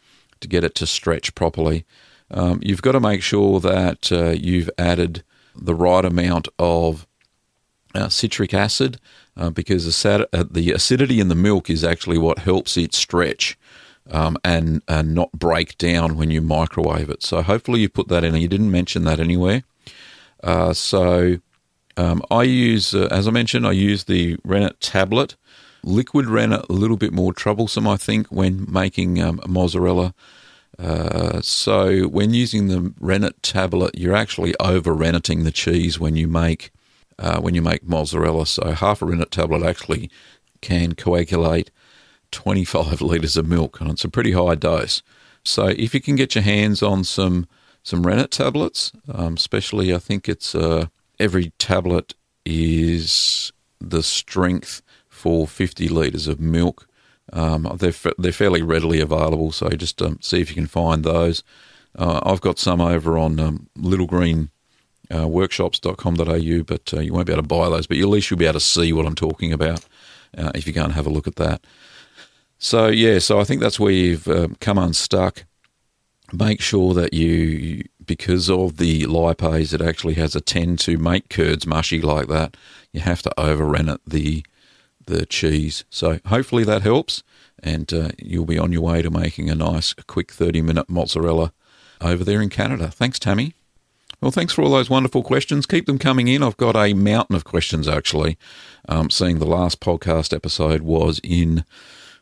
to 0.41 0.49
get 0.49 0.65
it 0.65 0.75
to 0.77 0.87
stretch 0.87 1.35
properly. 1.35 1.85
Um, 2.31 2.61
you've 2.63 2.83
got 2.83 2.93
to 2.93 3.01
make 3.01 3.23
sure 3.23 3.61
that 3.61 4.11
uh, 4.13 4.31
you've 4.31 4.71
added 4.79 5.23
the 5.55 5.75
right 5.75 6.05
amount 6.05 6.49
of 6.59 7.07
uh, 7.95 8.09
citric 8.09 8.55
acid 8.55 8.99
uh, 9.37 9.51
because 9.51 9.85
the 9.85 10.73
acidity 10.75 11.21
in 11.21 11.29
the 11.29 11.35
milk 11.35 11.71
is 11.71 11.85
actually 11.85 12.19
what 12.19 12.41
helps 12.41 12.77
it 12.77 12.95
stretch 12.95 13.59
um, 14.11 14.37
and 14.45 14.83
and 14.89 15.15
not 15.15 15.33
break 15.33 15.77
down 15.79 16.17
when 16.17 16.31
you 16.31 16.41
microwave 16.41 17.11
it. 17.11 17.23
So 17.23 17.43
hopefully 17.43 17.81
you 17.81 17.89
put 17.89 18.09
that 18.09 18.25
in. 18.25 18.35
You 18.37 18.49
didn't 18.49 18.71
mention 18.71 19.05
that 19.05 19.21
anywhere. 19.21 19.63
Uh, 20.43 20.73
so 20.73 21.39
um, 21.97 22.23
I 22.31 22.45
use, 22.45 22.95
uh, 22.95 23.09
as 23.11 23.27
I 23.27 23.31
mentioned, 23.31 23.67
I 23.67 23.73
use 23.73 24.05
the 24.05 24.37
rennet 24.45 24.81
tablet. 24.81 25.37
Liquid 25.83 26.27
rennet 26.27 26.65
a 26.69 26.73
little 26.73 26.97
bit 26.97 27.13
more 27.13 27.33
troublesome, 27.33 27.87
I 27.87 27.97
think, 27.97 28.29
when 28.29 28.67
making 28.71 29.21
um, 29.21 29.41
mozzarella. 29.47 30.15
Uh, 30.79 31.41
so 31.41 32.03
when 32.03 32.35
using 32.35 32.69
the 32.69 32.93
rennet 33.01 33.43
tablet, 33.43 33.99
you're 33.99 34.15
actually 34.15 34.55
over 34.61 34.95
renneting 34.95 35.43
the 35.45 35.51
cheese 35.51 35.99
when 35.99 36.15
you 36.15 36.29
make 36.29 36.71
uh, 37.19 37.41
when 37.41 37.55
you 37.55 37.63
make 37.63 37.83
mozzarella. 37.83 38.47
So 38.47 38.71
half 38.73 39.03
a 39.03 39.07
rennet 39.07 39.33
tablet 39.33 39.69
actually 39.69 40.09
can 40.61 40.95
coagulate 40.95 41.71
25 42.31 43.01
litres 43.01 43.37
of 43.37 43.49
milk, 43.49 43.81
and 43.81 43.91
it's 43.91 44.05
a 44.05 44.09
pretty 44.09 44.33
high 44.33 44.55
dose. 44.55 45.03
So 45.45 45.67
if 45.67 45.95
you 45.95 46.01
can 46.01 46.15
get 46.15 46.35
your 46.35 46.45
hands 46.45 46.83
on 46.83 47.03
some 47.03 47.49
some 47.89 48.07
rennet 48.07 48.31
tablets, 48.31 48.93
um, 49.11 49.33
especially 49.33 49.95
I 49.95 49.99
think 49.99 50.29
it's 50.29 50.55
uh, 50.55 50.89
every 51.19 51.53
tablet 51.59 52.13
is 52.45 53.51
the 53.81 54.03
strength 54.03 54.83
for 55.09 55.47
50 55.47 55.89
litres 55.89 56.29
of 56.29 56.39
milk. 56.39 56.87
Um, 57.33 57.67
they're 57.79 57.95
they're 58.19 58.33
fairly 58.33 58.61
readily 58.61 59.01
available, 59.01 59.53
so 59.53 59.71
just 59.71 60.03
um, 60.03 60.19
see 60.21 60.39
if 60.43 60.51
you 60.51 60.55
can 60.55 60.67
find 60.67 61.03
those. 61.03 61.43
Uh, 61.97 62.21
I've 62.25 62.43
got 62.43 62.59
some 62.59 62.83
over 62.83 63.17
on 63.17 63.41
um, 63.41 63.69
Little 63.75 64.07
Green 64.07 64.51
uh, 65.11 65.27
but 65.27 66.93
uh, 66.93 67.01
you 67.01 67.15
won't 67.15 67.27
be 67.27 67.33
able 67.33 67.43
to 67.43 67.49
buy 67.49 67.71
those. 67.71 67.87
But 67.87 67.97
at 67.97 68.05
least 68.05 68.31
you'll 68.31 68.39
be 68.39 68.45
able 68.45 68.61
to 68.61 68.61
see 68.61 68.93
what 68.93 69.07
I'm 69.07 69.15
talking 69.15 69.51
about 69.51 69.87
uh, 70.37 70.53
if 70.55 70.67
you 70.67 70.75
go 70.75 70.85
and 70.85 70.93
have 70.93 71.07
a 71.07 71.11
look 71.11 71.27
at 71.27 71.37
that. 71.37 71.65
So, 72.59 72.89
yeah, 72.89 73.19
so 73.19 73.41
I 73.41 73.45
think 73.45 73.63
that's 73.63 73.81
where 73.81 73.93
you've 73.93 74.29
um, 74.29 74.57
come 74.61 74.77
unstuck. 74.77 75.45
Make 76.33 76.61
sure 76.61 76.93
that 76.95 77.15
you, 77.15 77.85
because 78.05 78.51
of 78.51 78.77
the 78.77 79.05
lipase, 79.05 79.73
it 79.73 79.81
actually 79.81 80.15
has 80.15 80.37
a 80.37 80.41
tend 80.41 80.79
to 80.81 80.99
make 80.99 81.31
curds 81.31 81.67
mushy 81.67 82.03
like 82.03 82.29
that. 82.29 82.57
You 82.93 83.01
have 83.01 83.23
to 83.23 83.41
over 83.41 83.65
rennet 83.65 84.01
the 84.07 84.45
the 85.07 85.25
cheese. 85.25 85.85
So 85.89 86.21
hopefully 86.27 86.65
that 86.65 86.83
helps, 86.83 87.23
and 87.63 87.91
uh, 87.95 88.11
you'll 88.19 88.45
be 88.45 88.59
on 88.59 88.73
your 88.73 88.83
way 88.83 89.01
to 89.01 89.11
making 89.11 89.49
a 89.49 89.55
nice, 89.55 89.95
quick 89.95 90.31
thirty 90.31 90.61
minute 90.61 90.91
mozzarella 90.91 91.53
over 92.01 92.25
there 92.25 92.43
in 92.43 92.51
Canada. 92.51 92.89
Thanks, 92.89 93.19
Tammy. 93.19 93.55
Well, 94.21 94.31
thanks 94.33 94.53
for 94.53 94.63
all 94.63 94.71
those 94.71 94.91
wonderful 94.91 95.23
questions. 95.23 95.65
Keep 95.65 95.87
them 95.87 95.99
coming 95.99 96.29
in. 96.29 96.43
I've 96.43 96.57
got 96.57 96.77
a 96.77 96.93
mountain 96.93 97.37
of 97.37 97.45
questions 97.45 97.89
actually. 97.89 98.37
Um, 98.89 99.11
seeing 99.11 99.39
the 99.39 99.47
last 99.47 99.81
podcast 99.81 100.35
episode 100.35 100.83
was 100.83 101.21
in, 101.23 101.65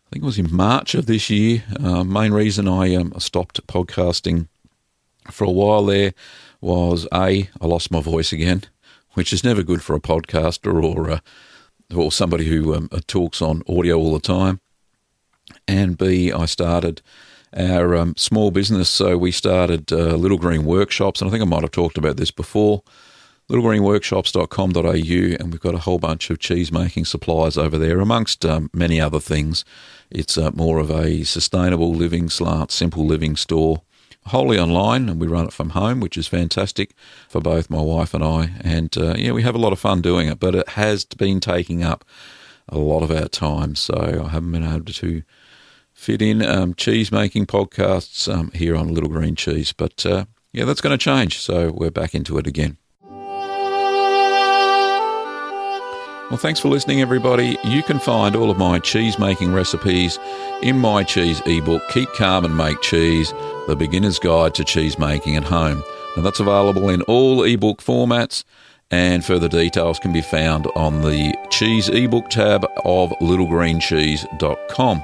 I 0.06 0.10
think 0.12 0.22
it 0.22 0.26
was 0.26 0.38
in 0.38 0.54
March 0.54 0.94
of 0.94 1.06
this 1.06 1.28
year. 1.30 1.64
Uh, 1.82 2.04
main 2.04 2.32
reason 2.32 2.68
I 2.68 2.94
um, 2.94 3.12
stopped 3.18 3.66
podcasting 3.66 4.46
for 5.32 5.44
a 5.44 5.50
while 5.50 5.84
there 5.84 6.14
was 6.60 7.08
a 7.12 7.48
I 7.60 7.66
lost 7.66 7.90
my 7.90 8.00
voice 8.00 8.32
again, 8.32 8.62
which 9.14 9.32
is 9.32 9.42
never 9.42 9.64
good 9.64 9.82
for 9.82 9.96
a 9.96 10.00
podcaster 10.00 10.80
or 10.82 11.10
uh, 11.10 11.18
or 11.92 12.12
somebody 12.12 12.46
who 12.46 12.72
um, 12.72 12.88
talks 13.08 13.42
on 13.42 13.62
audio 13.68 13.96
all 13.98 14.12
the 14.12 14.20
time. 14.20 14.60
And 15.66 15.98
B, 15.98 16.32
I 16.32 16.46
started 16.46 17.02
our 17.56 17.96
um, 17.96 18.14
small 18.16 18.52
business. 18.52 18.88
So 18.88 19.18
we 19.18 19.32
started 19.32 19.92
uh, 19.92 20.14
Little 20.14 20.38
Green 20.38 20.64
Workshops, 20.64 21.20
and 21.20 21.28
I 21.28 21.32
think 21.32 21.42
I 21.42 21.46
might 21.46 21.62
have 21.62 21.72
talked 21.72 21.98
about 21.98 22.16
this 22.16 22.30
before. 22.30 22.82
littlegreenworkshops.com.au, 23.48 25.36
and 25.40 25.52
we've 25.52 25.60
got 25.60 25.74
a 25.74 25.78
whole 25.78 25.98
bunch 25.98 26.30
of 26.30 26.38
cheese 26.38 26.70
making 26.70 27.06
supplies 27.06 27.56
over 27.56 27.78
there, 27.78 28.00
amongst 28.00 28.44
um, 28.44 28.70
many 28.72 29.00
other 29.00 29.20
things. 29.20 29.64
It's 30.10 30.38
uh, 30.38 30.50
more 30.52 30.78
of 30.78 30.90
a 30.90 31.24
sustainable 31.24 31.92
living, 31.92 32.28
smart, 32.28 32.70
simple 32.70 33.04
living 33.04 33.36
store, 33.36 33.82
wholly 34.26 34.58
online, 34.58 35.08
and 35.08 35.20
we 35.20 35.26
run 35.26 35.46
it 35.46 35.52
from 35.52 35.70
home, 35.70 36.00
which 36.00 36.16
is 36.16 36.26
fantastic 36.26 36.94
for 37.28 37.40
both 37.40 37.70
my 37.70 37.80
wife 37.80 38.14
and 38.14 38.24
I. 38.24 38.50
And 38.60 38.96
uh, 38.96 39.14
yeah, 39.16 39.32
we 39.32 39.42
have 39.42 39.54
a 39.54 39.58
lot 39.58 39.72
of 39.72 39.78
fun 39.78 40.00
doing 40.00 40.28
it, 40.28 40.40
but 40.40 40.54
it 40.54 40.70
has 40.70 41.04
been 41.04 41.40
taking 41.40 41.82
up 41.82 42.04
a 42.68 42.78
lot 42.78 43.02
of 43.02 43.10
our 43.10 43.28
time, 43.28 43.76
so 43.76 44.24
I 44.26 44.28
haven't 44.28 44.52
been 44.52 44.64
able 44.64 44.92
to 44.92 45.22
fit 45.92 46.20
in 46.20 46.42
um, 46.42 46.74
cheese 46.74 47.10
making 47.10 47.46
podcasts 47.46 48.32
um, 48.32 48.50
here 48.52 48.76
on 48.76 48.92
Little 48.92 49.08
Green 49.08 49.36
Cheese. 49.36 49.72
But 49.72 50.04
uh, 50.04 50.26
yeah, 50.52 50.64
that's 50.64 50.80
going 50.80 50.96
to 50.96 51.02
change. 51.02 51.38
So 51.38 51.70
we're 51.70 51.90
back 51.90 52.14
into 52.14 52.38
it 52.38 52.46
again. 52.46 52.76
Well, 56.28 56.38
thanks 56.38 56.58
for 56.58 56.68
listening, 56.68 57.00
everybody. 57.00 57.56
You 57.62 57.84
can 57.84 58.00
find 58.00 58.34
all 58.34 58.50
of 58.50 58.58
my 58.58 58.80
cheese 58.80 59.16
making 59.16 59.52
recipes 59.52 60.18
in 60.60 60.76
my 60.76 61.04
cheese 61.04 61.40
ebook, 61.46 61.88
Keep 61.90 62.14
Calm 62.14 62.44
and 62.44 62.56
Make 62.56 62.80
Cheese 62.82 63.32
The 63.68 63.76
Beginner's 63.76 64.18
Guide 64.18 64.52
to 64.56 64.64
Cheese 64.64 64.98
Making 64.98 65.36
at 65.36 65.44
Home. 65.44 65.84
Now, 66.16 66.24
that's 66.24 66.40
available 66.40 66.88
in 66.88 67.02
all 67.02 67.44
ebook 67.44 67.80
formats, 67.80 68.42
and 68.90 69.24
further 69.24 69.46
details 69.46 70.00
can 70.00 70.12
be 70.12 70.20
found 70.20 70.66
on 70.74 71.02
the 71.02 71.32
Cheese 71.50 71.88
ebook 71.88 72.28
tab 72.28 72.66
of 72.84 73.10
littlegreencheese.com. 73.20 75.02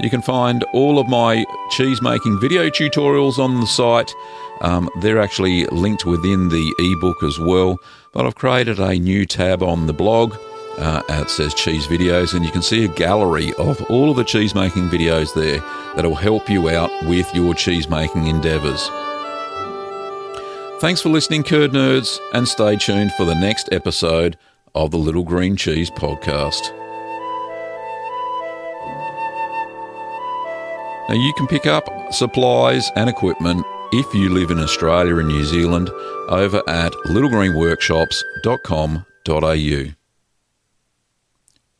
You 0.00 0.10
can 0.10 0.22
find 0.22 0.62
all 0.74 0.98
of 0.98 1.08
my 1.08 1.46
cheese 1.70 2.02
making 2.02 2.40
video 2.40 2.68
tutorials 2.68 3.38
on 3.38 3.60
the 3.60 3.66
site. 3.66 4.12
Um, 4.60 4.90
they're 5.00 5.20
actually 5.20 5.64
linked 5.66 6.04
within 6.04 6.48
the 6.48 6.74
ebook 6.78 7.22
as 7.22 7.38
well. 7.38 7.78
But 8.14 8.26
I've 8.26 8.36
created 8.36 8.78
a 8.78 8.94
new 8.98 9.26
tab 9.26 9.62
on 9.62 9.86
the 9.86 9.92
blog. 9.92 10.36
Uh, 10.78 11.02
it 11.08 11.30
says 11.30 11.52
cheese 11.54 11.86
videos, 11.86 12.34
and 12.34 12.44
you 12.44 12.50
can 12.50 12.62
see 12.62 12.84
a 12.84 12.88
gallery 12.88 13.52
of 13.54 13.82
all 13.90 14.10
of 14.10 14.16
the 14.16 14.24
cheese 14.24 14.54
making 14.54 14.88
videos 14.88 15.34
there 15.34 15.58
that 15.96 16.04
will 16.04 16.14
help 16.14 16.48
you 16.48 16.68
out 16.68 16.90
with 17.06 17.32
your 17.34 17.54
cheese 17.54 17.88
making 17.88 18.26
endeavours. 18.26 18.88
Thanks 20.80 21.00
for 21.00 21.08
listening, 21.08 21.44
Curd 21.44 21.72
Nerds, 21.72 22.18
and 22.32 22.46
stay 22.46 22.76
tuned 22.76 23.12
for 23.12 23.24
the 23.24 23.34
next 23.34 23.68
episode 23.72 24.36
of 24.74 24.90
the 24.90 24.98
Little 24.98 25.22
Green 25.22 25.56
Cheese 25.56 25.90
Podcast. 25.90 26.72
Now, 31.08 31.14
you 31.14 31.32
can 31.36 31.46
pick 31.46 31.66
up 31.66 31.88
supplies 32.12 32.90
and 32.96 33.08
equipment 33.08 33.64
if 33.96 34.12
you 34.12 34.28
live 34.28 34.50
in 34.50 34.58
Australia 34.58 35.18
and 35.18 35.28
New 35.28 35.44
Zealand 35.44 35.88
over 36.28 36.68
at 36.68 36.90
littlegreenworkshops.com.au. 37.06 39.94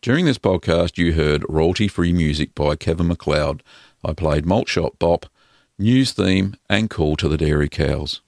During 0.01 0.25
this 0.25 0.39
podcast, 0.39 0.97
you 0.97 1.15
heard 1.15 1.45
royalty 1.49 1.89
free 1.89 2.13
music 2.13 2.55
by 2.55 2.77
Kevin 2.77 3.09
MacLeod. 3.09 3.65
I 4.05 4.13
played 4.13 4.47
Malt 4.47 4.69
Shop 4.69 4.97
Bop, 5.01 5.27
News 5.77 6.13
Theme, 6.13 6.55
and 6.71 6.89
Call 6.89 7.17
to 7.17 7.27
the 7.27 7.37
Dairy 7.37 7.69
Cows. 7.69 8.21